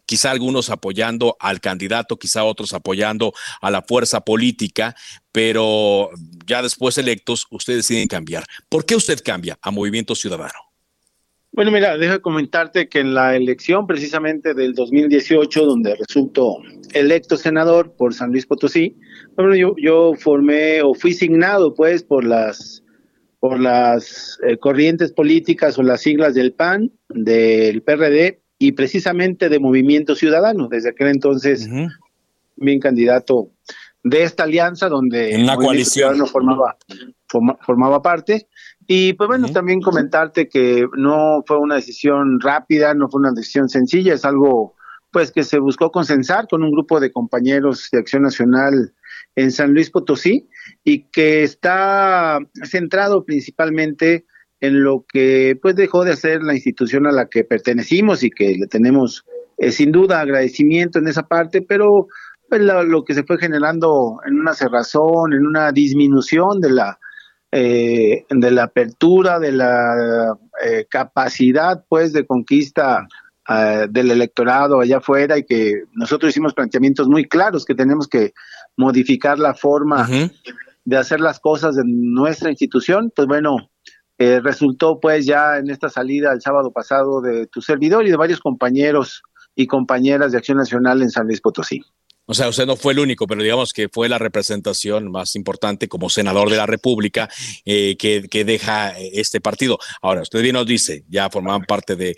[0.06, 4.94] quizá algunos apoyando al candidato, quizá otros apoyando a la fuerza política,
[5.32, 6.10] pero
[6.46, 8.44] ya después electos, ustedes deciden cambiar.
[8.68, 10.58] ¿Por qué usted cambia a Movimiento Ciudadano?
[11.52, 16.56] Bueno, mira, deja comentarte que en la elección precisamente del 2018, donde resultó
[16.92, 18.96] electo senador por San Luis Potosí,
[19.36, 22.82] bueno, yo, yo formé o fui signado pues por las
[23.38, 29.58] por las eh, corrientes políticas o las siglas del PAN, del PRD y precisamente de
[29.58, 30.68] Movimiento Ciudadano.
[30.68, 31.68] Desde aquel entonces,
[32.56, 33.50] bien candidato
[34.02, 36.76] de esta alianza donde en la coalición formaba,
[37.60, 38.46] formaba parte.
[38.86, 43.68] Y pues bueno, también comentarte que no fue una decisión rápida, no fue una decisión
[43.68, 44.74] sencilla, es algo
[45.10, 48.92] pues que se buscó consensar con un grupo de compañeros de Acción Nacional
[49.36, 50.48] en San Luis Potosí
[50.82, 54.26] y que está centrado principalmente
[54.66, 58.56] en lo que pues dejó de hacer la institución a la que pertenecimos y que
[58.58, 59.24] le tenemos
[59.58, 62.08] eh, sin duda agradecimiento en esa parte, pero
[62.48, 66.98] pues, lo, que se fue generando en una cerrazón, en una disminución de la
[67.52, 73.06] eh, de la apertura, de la eh, capacidad pues de conquista
[73.90, 78.32] del electorado allá afuera y que nosotros hicimos planteamientos muy claros que tenemos que
[78.74, 80.08] modificar la forma
[80.86, 83.68] de hacer las cosas de nuestra institución, pues bueno,
[84.18, 88.16] eh, resultó pues ya en esta salida el sábado pasado de tu servidor y de
[88.16, 89.22] varios compañeros
[89.56, 91.82] y compañeras de Acción Nacional en San Luis Potosí.
[92.26, 95.88] O sea, usted no fue el único, pero digamos que fue la representación más importante
[95.88, 97.28] como senador de la República
[97.66, 99.78] eh, que, deja eh, este partido.
[100.00, 102.14] Ahora, usted bien nos dice, ya formaban parte de,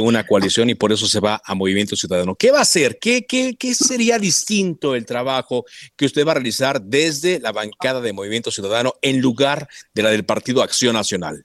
[0.00, 2.34] una coalición y por eso se va a Movimiento Ciudadano.
[2.34, 2.98] ¿Qué va a hacer?
[2.98, 8.00] ¿Qué, qué, qué sería distinto el trabajo que usted va a realizar desde la bancada
[8.00, 11.44] de Movimiento Ciudadano en lugar de la del Partido Acción Nacional?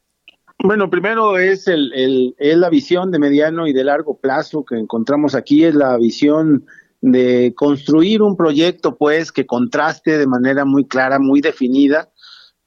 [0.64, 4.76] Bueno, primero es, el, el, es la visión de mediano y de largo plazo que
[4.76, 6.66] encontramos aquí, es la visión
[7.08, 12.10] de construir un proyecto pues que contraste de manera muy clara, muy definida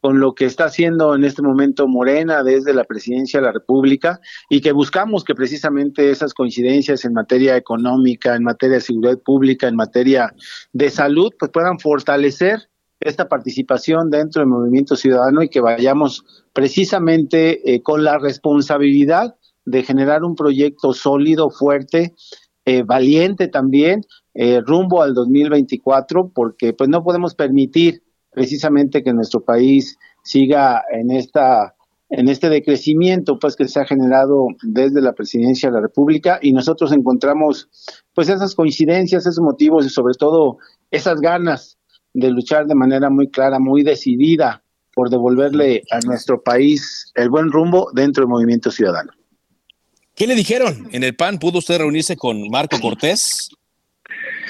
[0.00, 4.20] con lo que está haciendo en este momento Morena desde la presidencia de la República
[4.48, 9.66] y que buscamos que precisamente esas coincidencias en materia económica, en materia de seguridad pública,
[9.66, 10.32] en materia
[10.72, 12.70] de salud, pues puedan fortalecer
[13.00, 19.34] esta participación dentro del movimiento ciudadano y que vayamos precisamente eh, con la responsabilidad
[19.64, 22.14] de generar un proyecto sólido, fuerte,
[22.70, 24.02] eh, valiente también
[24.40, 31.10] eh, rumbo al 2024, porque pues no podemos permitir precisamente que nuestro país siga en
[31.10, 31.74] esta
[32.08, 36.52] en este decrecimiento pues que se ha generado desde la presidencia de la República y
[36.52, 37.68] nosotros encontramos
[38.14, 40.58] pues esas coincidencias, esos motivos y sobre todo
[40.92, 41.76] esas ganas
[42.14, 44.62] de luchar de manera muy clara, muy decidida
[44.94, 49.10] por devolverle a nuestro país el buen rumbo dentro del movimiento ciudadano.
[50.14, 51.38] ¿Qué le dijeron en el PAN?
[51.40, 53.50] ¿Pudo usted reunirse con Marco Cortés?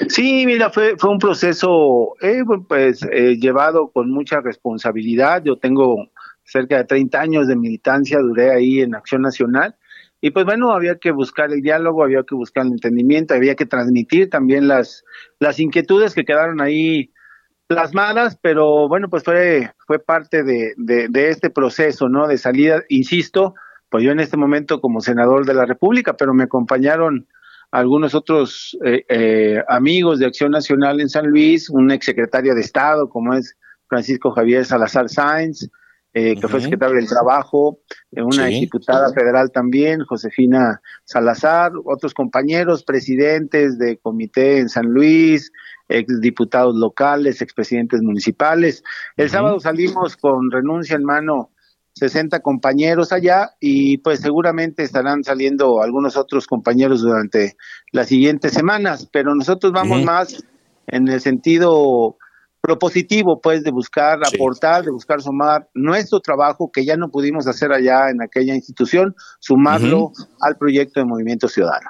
[0.07, 5.43] Sí, mira, fue, fue un proceso eh, pues eh, llevado con mucha responsabilidad.
[5.43, 6.07] Yo tengo
[6.43, 9.75] cerca de 30 años de militancia, duré ahí en Acción Nacional.
[10.21, 13.65] Y pues bueno, había que buscar el diálogo, había que buscar el entendimiento, había que
[13.65, 15.03] transmitir también las,
[15.39, 17.11] las inquietudes que quedaron ahí
[17.67, 22.27] plasmadas, pero bueno, pues fue, fue parte de, de, de este proceso, ¿no?
[22.27, 23.53] De salida, insisto,
[23.89, 27.27] pues yo en este momento como senador de la República, pero me acompañaron
[27.71, 33.09] algunos otros eh, eh, amigos de Acción Nacional en San Luis, un exsecretario de Estado
[33.09, 33.55] como es
[33.87, 35.69] Francisco Javier Salazar Sáenz,
[36.13, 37.79] eh, que fue secretario del Trabajo,
[38.11, 45.51] una diputada federal también, Josefina Salazar, otros compañeros, presidentes de comité en San Luis,
[45.87, 48.83] exdiputados locales, expresidentes municipales.
[49.17, 51.51] El sábado salimos con renuncia en mano
[51.93, 57.55] 60 compañeros allá y pues seguramente estarán saliendo algunos otros compañeros durante
[57.91, 60.43] las siguientes semanas, pero nosotros vamos más
[60.87, 62.17] en el sentido
[62.61, 67.71] propositivo, pues, de buscar aportar, de buscar sumar nuestro trabajo que ya no pudimos hacer
[67.71, 70.11] allá en aquella institución, sumarlo
[70.41, 71.89] al proyecto de Movimiento Ciudadano.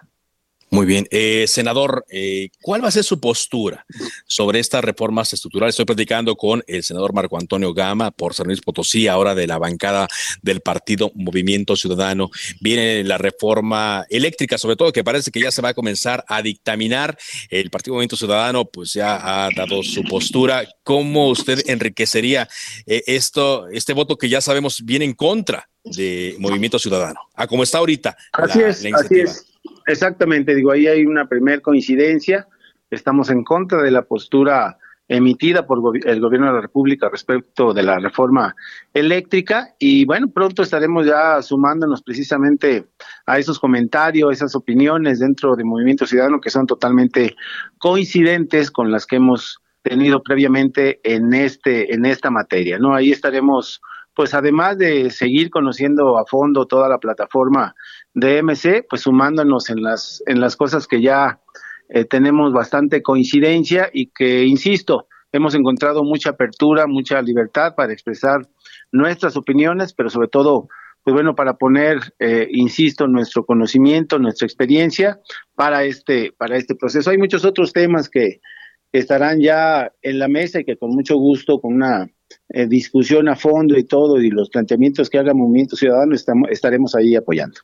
[0.72, 1.08] Muy bien.
[1.10, 3.86] Eh, senador, eh, ¿cuál va a ser su postura
[4.28, 5.74] sobre estas reformas estructurales?
[5.74, 9.58] Estoy platicando con el senador Marco Antonio Gama por San Luis Potosí, ahora de la
[9.58, 10.08] bancada
[10.44, 12.30] del partido Movimiento Ciudadano.
[12.62, 16.44] Viene la reforma eléctrica, sobre todo, que parece que ya se va a comenzar a
[16.44, 17.18] dictaminar.
[17.50, 20.68] El partido Movimiento Ciudadano, pues ya ha dado su postura.
[20.84, 22.48] ¿Cómo usted enriquecería
[22.86, 27.22] eh, esto, este voto que ya sabemos viene en contra de Movimiento Ciudadano?
[27.34, 28.16] A como está ahorita.
[28.34, 29.46] Así es, así es.
[29.90, 32.48] Exactamente, digo, ahí hay una primer coincidencia.
[32.92, 34.78] Estamos en contra de la postura
[35.08, 38.56] emitida por el gobierno de la República respecto de la reforma
[38.94, 42.86] eléctrica y bueno, pronto estaremos ya sumándonos precisamente
[43.26, 47.36] a esos comentarios, esas opiniones dentro del Movimiento Ciudadano que son totalmente
[47.80, 52.94] coincidentes con las que hemos tenido previamente en este en esta materia, ¿no?
[52.94, 53.82] Ahí estaremos
[54.20, 57.74] pues además de seguir conociendo a fondo toda la plataforma
[58.14, 61.40] de MC, pues sumándonos en las, en las cosas que ya
[61.88, 68.42] eh, tenemos bastante coincidencia y que, insisto, hemos encontrado mucha apertura, mucha libertad para expresar
[68.92, 70.68] nuestras opiniones, pero sobre todo,
[71.06, 75.22] pues bueno, para poner, eh, insisto, nuestro conocimiento, nuestra experiencia
[75.56, 77.10] para este, para este proceso.
[77.10, 78.42] Hay muchos otros temas que
[78.92, 82.10] estarán ya en la mesa y que con mucho gusto, con una
[82.50, 86.96] eh, discusión a fondo y todo, y los planteamientos que haga Movimiento Ciudadano, estamos, estaremos
[86.96, 87.60] ahí apoyando.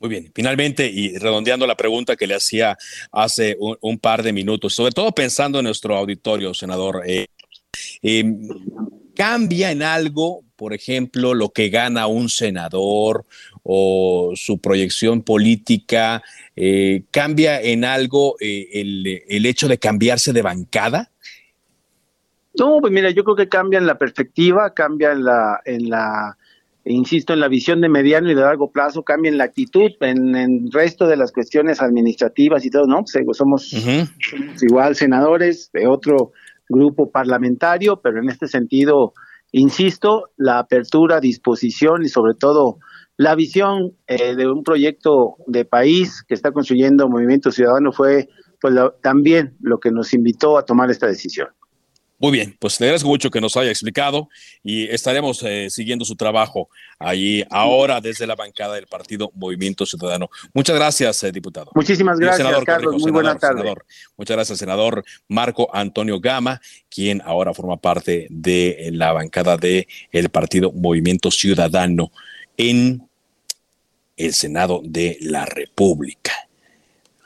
[0.00, 2.76] Muy bien, finalmente, y redondeando la pregunta que le hacía
[3.10, 7.26] hace un, par de minutos, sobre todo pensando en nuestro auditorio, senador, eh,
[8.02, 8.48] em,
[9.14, 13.24] ¿cambia en algo, por ejemplo, lo que gana un senador
[13.64, 16.22] o su proyección política?
[16.54, 21.10] Eh, ¿Cambia en algo el, el hecho de cambiarse de bancada?
[22.58, 26.36] No, pues mira, yo creo que cambia en la perspectiva, cambia en la, en la,
[26.84, 30.34] insisto, en la visión de mediano y de largo plazo, cambia en la actitud, en
[30.34, 33.04] el resto de las cuestiones administrativas y todo, ¿no?
[33.04, 33.72] Pues, somos,
[34.62, 36.32] igual senadores de otro
[36.68, 39.12] grupo parlamentario, pero en este sentido
[39.52, 42.78] insisto, la apertura, disposición y sobre todo
[43.16, 48.28] la visión eh, de un proyecto de país que está construyendo Movimiento Ciudadano fue
[48.60, 51.48] pues también lo que nos invitó a tomar esta decisión.
[52.20, 54.28] Muy bien, pues le agradezco mucho que nos haya explicado
[54.64, 60.28] y estaremos eh, siguiendo su trabajo allí ahora desde la bancada del Partido Movimiento Ciudadano.
[60.52, 61.70] Muchas gracias, eh, diputado.
[61.76, 63.00] Muchísimas gracias, Carlos.
[63.00, 63.72] Muy buenas tardes.
[64.16, 66.60] Muchas gracias, senador Marco Antonio Gama,
[66.90, 72.10] quien ahora forma parte de la bancada del el Partido Movimiento Ciudadano
[72.56, 73.08] en
[74.16, 76.47] el Senado de la República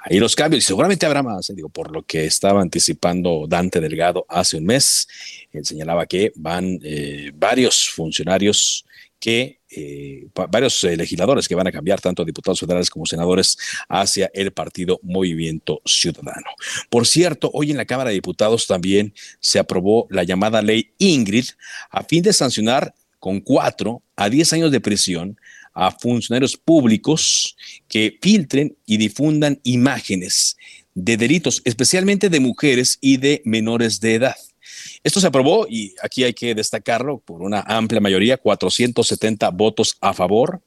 [0.02, 3.80] ahí los cambios, y seguramente habrá más, eh, digo, por lo que estaba anticipando Dante
[3.80, 5.08] Delgado hace un mes,
[5.52, 8.84] él señalaba que van eh, varios funcionarios
[9.18, 13.56] que eh, varios legisladores que van a cambiar, tanto diputados federales como senadores,
[13.88, 16.50] hacia el partido Movimiento Ciudadano.
[16.90, 21.46] Por cierto, hoy en la Cámara de Diputados también se aprobó la llamada ley Ingrid
[21.90, 25.38] a fin de sancionar con cuatro a diez años de prisión
[25.74, 27.56] a funcionarios públicos
[27.88, 30.56] que filtren y difundan imágenes
[30.94, 34.36] de delitos, especialmente de mujeres y de menores de edad.
[35.02, 40.12] Esto se aprobó y aquí hay que destacarlo por una amplia mayoría, 470 votos a
[40.12, 40.62] favor,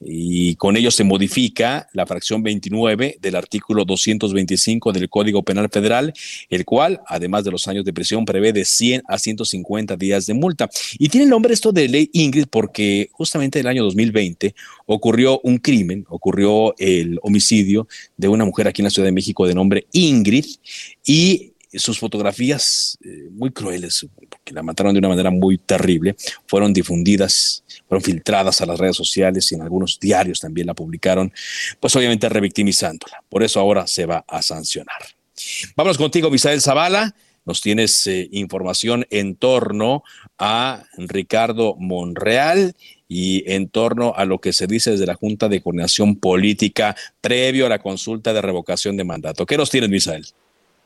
[0.00, 6.14] y con ello se modifica la fracción 29 del artículo 225 del Código Penal Federal,
[6.48, 10.34] el cual, además de los años de prisión, prevé de 100 a 150 días de
[10.34, 10.70] multa.
[10.98, 14.54] Y tiene el nombre esto de ley Ingrid porque justamente en el año 2020
[14.86, 17.86] ocurrió un crimen, ocurrió el homicidio
[18.16, 20.46] de una mujer aquí en la Ciudad de México de nombre Ingrid
[21.04, 26.16] y sus fotografías eh, muy crueles, porque la mataron de una manera muy terrible,
[26.46, 31.32] fueron difundidas, fueron filtradas a las redes sociales y en algunos diarios también la publicaron,
[31.78, 33.22] pues obviamente revictimizándola.
[33.28, 34.98] Por eso ahora se va a sancionar.
[35.76, 37.14] Vamos contigo, Misael Zavala.
[37.46, 40.04] Nos tienes eh, información en torno
[40.38, 42.74] a Ricardo Monreal
[43.08, 47.66] y en torno a lo que se dice desde la Junta de Coordinación Política previo
[47.66, 49.46] a la consulta de revocación de mandato.
[49.46, 50.26] ¿Qué nos tienes, Misael?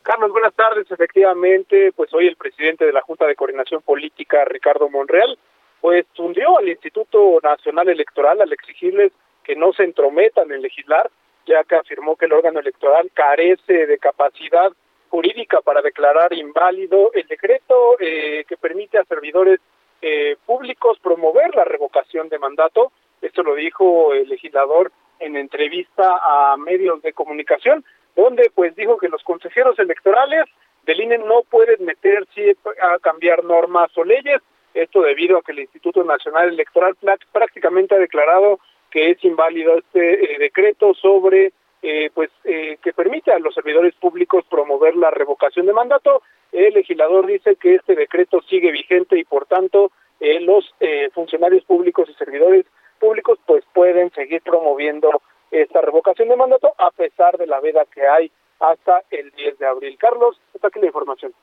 [0.05, 0.87] Carlos, buenas tardes.
[0.91, 5.39] Efectivamente, pues hoy el presidente de la Junta de Coordinación Política, Ricardo Monreal,
[5.81, 11.11] pues hundió al Instituto Nacional Electoral al exigirles que no se entrometan en legislar,
[11.47, 14.71] ya que afirmó que el órgano electoral carece de capacidad
[15.09, 19.59] jurídica para declarar inválido el decreto eh, que permite a servidores
[20.03, 22.93] eh, públicos promover la revocación de mandato.
[23.23, 27.83] Esto lo dijo el legislador en entrevista a medios de comunicación
[28.17, 30.45] donde pues dijo que los consejeros electorales
[30.85, 34.41] del INE no pueden meterse a cambiar normas o leyes,
[34.75, 36.97] esto debido a que el Instituto Nacional Electoral
[37.33, 38.59] prácticamente ha declarado
[38.91, 41.53] que es inválido este eh, decreto sobre
[41.83, 46.23] eh, pues eh, que permite a los servidores públicos promover la revocación de mandato.
[46.51, 49.91] El legislador dice que este decreto sigue vigente y por tanto
[50.21, 50.73] los
[51.13, 52.65] funcionarios públicos y servidores
[52.99, 55.21] públicos pues pueden seguir promoviendo
[55.63, 58.31] esta revocación de mandato a pesar de la veda que hay
[58.61, 59.99] hasta el 10 de abril.
[59.99, 61.34] Carlos, está aquí la información.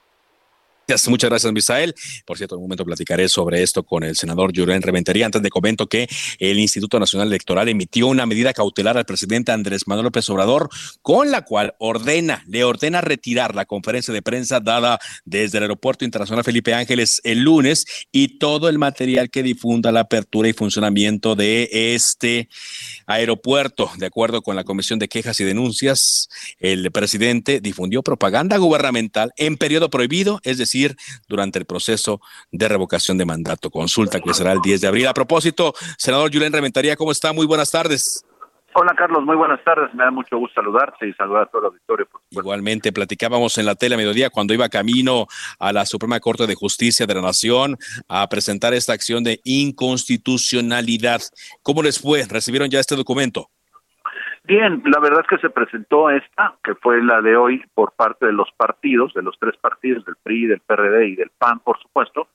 [1.07, 1.95] Muchas gracias, Misael.
[2.25, 5.25] Por cierto, en un momento platicaré sobre esto con el senador Juren Reventería.
[5.25, 9.87] Antes de comento que el Instituto Nacional Electoral emitió una medida cautelar al presidente Andrés
[9.87, 10.69] Manuel López Obrador,
[11.01, 16.03] con la cual ordena, le ordena retirar la conferencia de prensa dada desde el Aeropuerto
[16.03, 21.35] Internacional Felipe Ángeles el lunes y todo el material que difunda la apertura y funcionamiento
[21.35, 22.49] de este
[23.05, 23.91] aeropuerto.
[23.97, 26.27] De acuerdo con la Comisión de Quejas y Denuncias,
[26.59, 30.80] el presidente difundió propaganda gubernamental en periodo prohibido, es decir,
[31.27, 32.21] durante el proceso
[32.51, 33.69] de revocación de mandato.
[33.69, 35.07] Consulta que será el 10 de abril.
[35.07, 37.33] A propósito, senador Julián Reventaría, ¿cómo está?
[37.33, 38.25] Muy buenas tardes.
[38.73, 39.93] Hola Carlos, muy buenas tardes.
[39.93, 42.07] Me da mucho gusto saludarte y saludar a todo el auditorio.
[42.29, 45.27] Igualmente, platicábamos en la tele a mediodía cuando iba camino
[45.59, 47.77] a la Suprema Corte de Justicia de la Nación
[48.07, 51.21] a presentar esta acción de inconstitucionalidad.
[51.63, 52.25] ¿Cómo les fue?
[52.25, 53.49] ¿Recibieron ya este documento?
[54.43, 58.25] Bien, la verdad es que se presentó esta, que fue la de hoy por parte
[58.25, 61.79] de los partidos, de los tres partidos, del PRI, del PRD y del PAN, por
[61.79, 62.27] supuesto,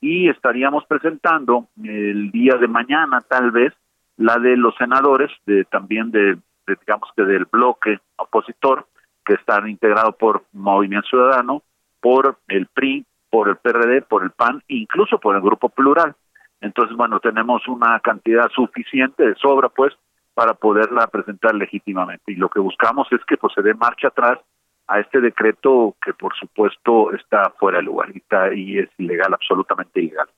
[0.00, 3.74] y estaríamos presentando el día de mañana, tal vez,
[4.16, 8.86] la de los senadores, de también de, digamos que del bloque opositor,
[9.24, 11.62] que están integrado por Movimiento Ciudadano,
[12.00, 16.14] por el PRI, por el PRD, por el PAN, incluso por el Grupo Plural.
[16.60, 19.92] Entonces, bueno, tenemos una cantidad suficiente de sobra, pues,
[20.38, 22.30] para poderla presentar legítimamente.
[22.30, 24.38] Y lo que buscamos es que pues, se dé marcha atrás
[24.86, 28.12] a este decreto que por supuesto está fuera de lugar
[28.54, 30.28] y, es ilegal, absolutamente ilegal.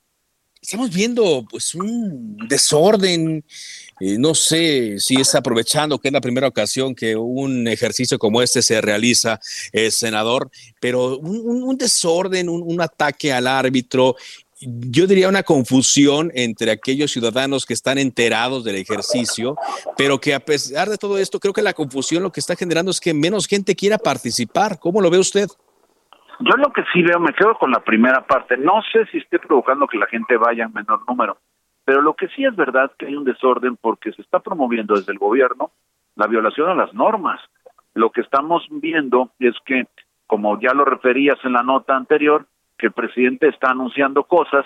[0.58, 3.44] Estamos viendo pues un desorden,
[4.00, 8.40] eh, no sé si es aprovechando que es la primera ocasión que un ejercicio como
[8.40, 9.38] este se realiza,
[9.70, 14.16] eh, senador, pero un, desorden, un ataque al árbitro
[14.60, 19.56] yo diría una confusión entre aquellos ciudadanos que están enterados del ejercicio,
[19.96, 22.90] pero que a pesar de todo esto, creo que la confusión lo que está generando
[22.90, 24.78] es que menos gente quiera participar.
[24.78, 25.48] ¿Cómo lo ve usted?
[26.40, 28.56] Yo lo que sí veo, me quedo con la primera parte.
[28.56, 31.38] No sé si esté provocando que la gente vaya en menor número,
[31.84, 35.12] pero lo que sí es verdad que hay un desorden porque se está promoviendo desde
[35.12, 35.70] el gobierno
[36.16, 37.40] la violación a las normas.
[37.94, 39.86] Lo que estamos viendo es que,
[40.26, 42.46] como ya lo referías en la nota anterior,
[42.80, 44.64] que el presidente está anunciando cosas,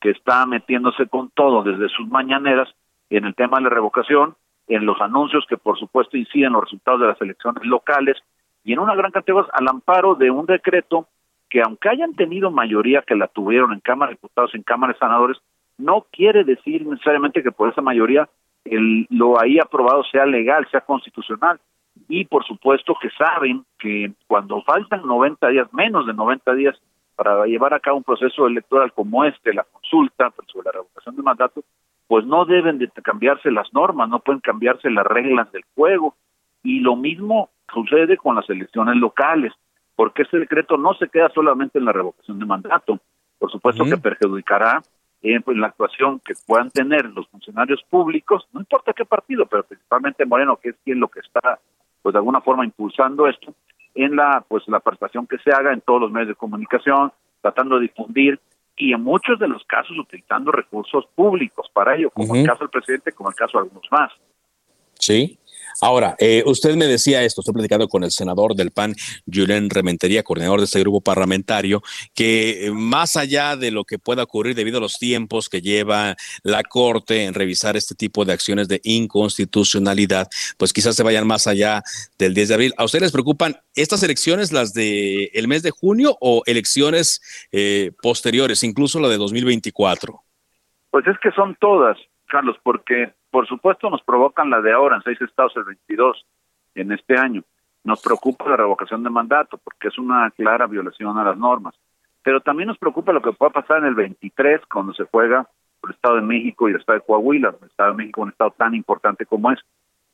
[0.00, 2.68] que está metiéndose con todo desde sus mañaneras
[3.08, 4.34] en el tema de la revocación,
[4.66, 8.16] en los anuncios que por supuesto inciden en los resultados de las elecciones locales
[8.64, 11.06] y en una gran cantidad al amparo de un decreto
[11.48, 14.98] que aunque hayan tenido mayoría que la tuvieron en Cámara de Diputados, en Cámara de
[14.98, 15.38] Senadores,
[15.78, 18.28] no quiere decir necesariamente que por esa mayoría
[18.64, 21.60] el, lo ahí aprobado sea legal, sea constitucional.
[22.08, 26.80] Y por supuesto que saben que cuando faltan 90 días, menos de 90 días
[27.22, 31.22] para llevar a cabo un proceso electoral como este, la consulta sobre la revocación de
[31.22, 31.62] mandato,
[32.08, 36.16] pues no deben de cambiarse las normas, no pueden cambiarse las reglas del juego.
[36.64, 39.52] Y lo mismo sucede con las elecciones locales,
[39.94, 42.98] porque este decreto no se queda solamente en la revocación de mandato,
[43.38, 44.82] por supuesto que perjudicará
[45.22, 49.62] eh, pues, la actuación que puedan tener los funcionarios públicos, no importa qué partido, pero
[49.62, 51.60] principalmente Moreno, que es quien lo que está,
[52.02, 53.54] pues de alguna forma impulsando esto,
[53.94, 57.76] en la pues la prestación que se haga en todos los medios de comunicación, tratando
[57.76, 58.40] de difundir
[58.76, 62.70] y en muchos de los casos utilizando recursos públicos para ello, como el caso del
[62.70, 64.12] presidente, como el caso de algunos más.
[64.98, 65.38] Sí,
[65.80, 68.94] Ahora, eh, usted me decía esto, estoy platicando con el senador del PAN,
[69.32, 71.82] Julián Rementería, coordinador de este grupo parlamentario,
[72.14, 76.16] que eh, más allá de lo que pueda ocurrir debido a los tiempos que lleva
[76.42, 81.46] la Corte en revisar este tipo de acciones de inconstitucionalidad, pues quizás se vayan más
[81.46, 81.82] allá
[82.18, 82.74] del 10 de abril.
[82.76, 87.20] ¿A ustedes les preocupan estas elecciones, las del el mes de junio o elecciones
[87.52, 90.22] eh, posteriores, incluso la de 2024?
[90.90, 91.96] Pues es que son todas,
[92.32, 96.24] Carlos, porque por supuesto nos provocan la de ahora en seis estados el 22
[96.74, 97.42] en este año.
[97.84, 101.74] Nos preocupa la revocación de mandato porque es una clara violación a las normas.
[102.22, 105.46] Pero también nos preocupa lo que pueda pasar en el 23 cuando se juega
[105.78, 108.30] por el Estado de México y el Estado de Coahuila, el Estado de México un
[108.30, 109.60] estado tan importante como es.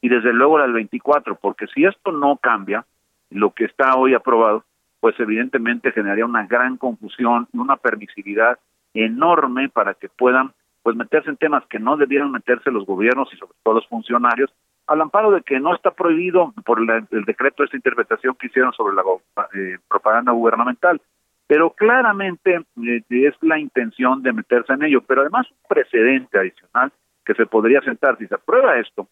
[0.00, 2.84] Y desde luego el 24, porque si esto no cambia,
[3.30, 4.64] lo que está hoy aprobado,
[4.98, 8.58] pues evidentemente generaría una gran confusión y una permisividad
[8.92, 10.52] enorme para que puedan
[10.83, 14.51] pues meterse en temas que no debieran meterse los gobiernos y sobre todo los funcionarios,
[14.87, 18.72] al amparo de que no está prohibido por el, decreto de esta interpretación que hicieron
[18.72, 19.03] sobre la
[19.55, 21.01] eh, propaganda gubernamental.
[21.47, 26.93] Pero claramente eh, es la intención de meterse en ello, pero además un precedente adicional
[27.24, 29.07] que se podría sentar si se aprueba esto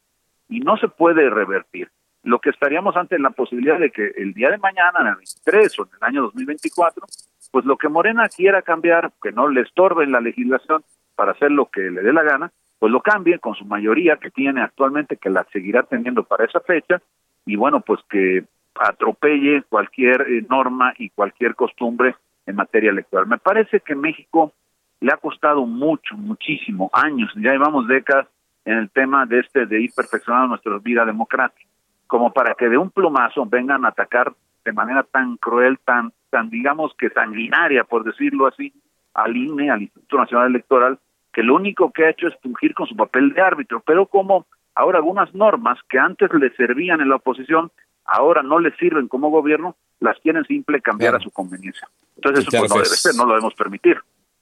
[0.49, 1.91] y no se puede revertir.
[2.23, 5.79] Lo que estaríamos ante la posibilidad de que el día de mañana, en el 23
[5.79, 7.07] o en el año 2024,
[7.53, 10.83] pues lo que Morena quiera cambiar, que no le estorbe en la legislación,
[11.17, 14.31] para hacer lo que le dé la gana, pues lo cambie con su mayoría que
[14.31, 17.01] tiene actualmente, que la seguirá teniendo para esa fecha,
[17.45, 18.45] y bueno, pues que
[18.79, 22.15] atropelle cualquier eh, norma y cualquier costumbre
[22.45, 23.27] en materia electoral.
[23.27, 24.53] Me parece que México
[25.01, 28.29] le ha costado mucho, muchísimo, años, ya llevamos décadas
[28.65, 31.69] en el tema de este de ir perfeccionando nuestra vida democrática,
[32.07, 34.33] como para que de un plumazo vengan a atacar
[34.65, 38.73] de manera tan cruel, tan, tan digamos que sanguinaria, por decirlo así,
[39.15, 40.99] al INE, al Instituto Nacional Electoral,
[41.37, 44.47] que lo único que ha hecho es fungir con su papel de árbitro, pero como
[44.75, 47.71] ahora algunas normas que antes le servían en la oposición,
[48.07, 51.87] ahora no le sirven como gobierno, las quieren simple cambiar a su conveniencia.
[52.17, 53.99] Entonces eso pues, no debe ser, no lo debemos permitir.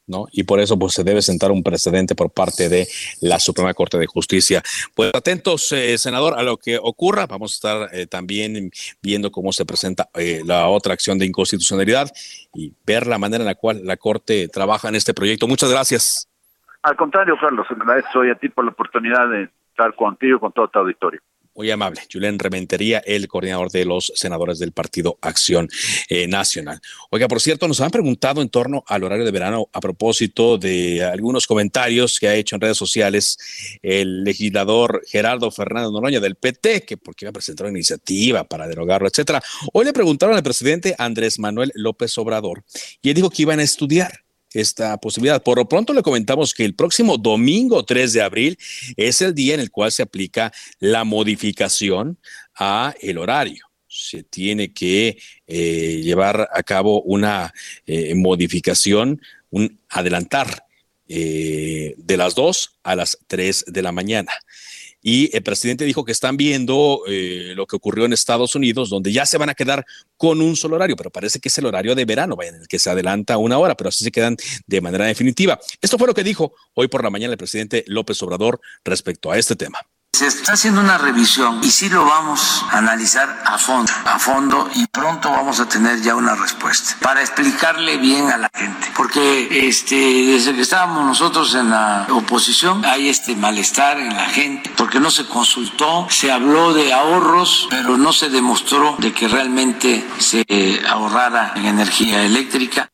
[0.06, 0.26] ¿no?
[0.30, 2.86] Y por eso pues se debe sentar un precedente por parte de
[3.22, 4.62] la Suprema Corte de Justicia.
[4.94, 7.26] Pues atentos, eh, senador, a lo que ocurra.
[7.26, 8.70] Vamos a estar eh, también
[9.02, 12.12] viendo cómo se presenta eh, la otra acción de inconstitucionalidad
[12.54, 15.48] y ver la manera en la cual la Corte trabaja en este proyecto.
[15.48, 16.28] Muchas gracias.
[16.84, 20.80] Al contrario, Carlos, agradezco a ti por la oportunidad de estar contigo, con todo tu
[20.80, 21.18] auditorio.
[21.56, 22.02] Muy amable.
[22.12, 25.68] Julián Rementería, el coordinador de los senadores del Partido Acción
[26.10, 26.80] eh, Nacional.
[27.10, 31.02] Oiga, por cierto, nos han preguntado en torno al horario de verano a propósito de
[31.02, 36.84] algunos comentarios que ha hecho en redes sociales el legislador Gerardo Fernández Noroña del PT,
[36.84, 39.40] que porque iba a presentar una iniciativa para derogarlo, etcétera.
[39.72, 42.62] Hoy le preguntaron al presidente Andrés Manuel López Obrador
[43.00, 44.23] y él dijo que iban a estudiar
[44.54, 45.42] esta posibilidad.
[45.42, 48.58] Por lo pronto le comentamos que el próximo domingo 3 de abril
[48.96, 52.18] es el día en el cual se aplica la modificación
[52.54, 53.66] a el horario.
[53.86, 57.52] Se tiene que eh, llevar a cabo una
[57.86, 60.64] eh, modificación, un adelantar
[61.06, 64.32] eh, de las 2 a las 3 de la mañana.
[65.06, 69.12] Y el presidente dijo que están viendo eh, lo que ocurrió en Estados Unidos, donde
[69.12, 69.84] ya se van a quedar
[70.16, 72.78] con un solo horario, pero parece que es el horario de verano, en el que
[72.78, 75.60] se adelanta una hora, pero así se quedan de manera definitiva.
[75.82, 79.36] Esto fue lo que dijo hoy por la mañana el presidente López Obrador respecto a
[79.36, 79.78] este tema.
[80.14, 84.70] Se está haciendo una revisión y sí lo vamos a analizar a fondo, a fondo
[84.72, 89.66] y pronto vamos a tener ya una respuesta para explicarle bien a la gente, porque
[89.66, 95.00] este desde que estábamos nosotros en la oposición hay este malestar en la gente, porque
[95.00, 100.44] no se consultó, se habló de ahorros, pero no se demostró de que realmente se
[100.88, 102.88] ahorrara en energía eléctrica.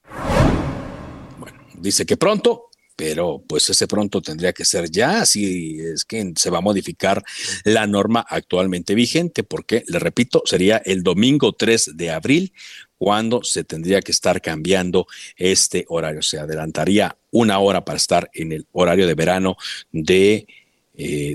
[1.39, 2.70] Bueno, dice que pronto
[3.01, 7.25] pero pues ese pronto tendría que ser ya, así es que se va a modificar
[7.65, 12.53] la norma actualmente vigente, porque, le repito, sería el domingo 3 de abril
[12.99, 15.07] cuando se tendría que estar cambiando
[15.39, 16.21] este horario.
[16.21, 19.57] Se adelantaría una hora para estar en el horario de verano
[19.93, 20.47] de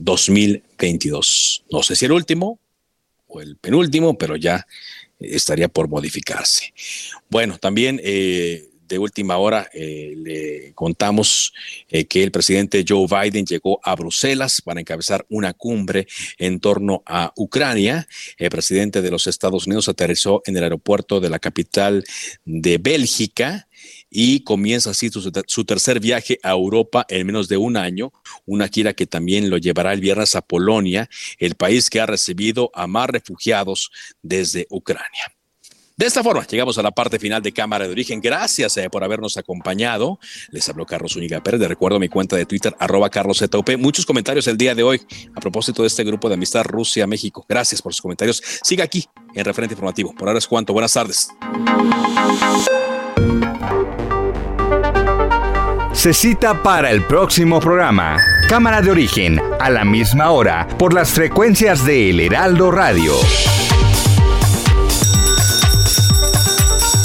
[0.04, 1.64] 2022.
[1.64, 2.60] Eh, no sé si el último
[3.26, 4.68] o el penúltimo, pero ya
[5.20, 6.76] estaría por modificarse.
[7.28, 8.00] Bueno, también...
[8.04, 11.54] Eh, de última hora eh, le contamos
[11.90, 16.08] eh, que el presidente Joe Biden llegó a Bruselas para encabezar una cumbre
[16.38, 18.08] en torno a Ucrania.
[18.38, 22.04] El presidente de los Estados Unidos aterrizó en el aeropuerto de la capital
[22.46, 23.68] de Bélgica
[24.10, 28.14] y comienza así su, su, tercer viaje a Europa en menos de un año,
[28.46, 32.72] una gira que también lo llevará el viernes a Polonia, el país que ha recibido
[32.74, 35.36] a más refugiados desde Ucrania.
[35.98, 38.20] De esta forma, llegamos a la parte final de Cámara de Origen.
[38.20, 40.20] Gracias eh, por habernos acompañado.
[40.52, 41.62] Les habló Carlos Zúñiga Pérez.
[41.62, 43.78] Les recuerdo mi cuenta de Twitter, arroba carlosZOP.
[43.78, 45.02] Muchos comentarios el día de hoy
[45.34, 47.46] a propósito de este grupo de amistad Rusia-México.
[47.48, 48.44] Gracias por sus comentarios.
[48.62, 50.14] Siga aquí en Referente Informativo.
[50.14, 50.74] Por ahora es cuanto.
[50.74, 51.30] Buenas tardes.
[55.94, 58.18] Se cita para el próximo programa.
[58.50, 63.14] Cámara de Origen, a la misma hora, por las frecuencias de El Heraldo Radio.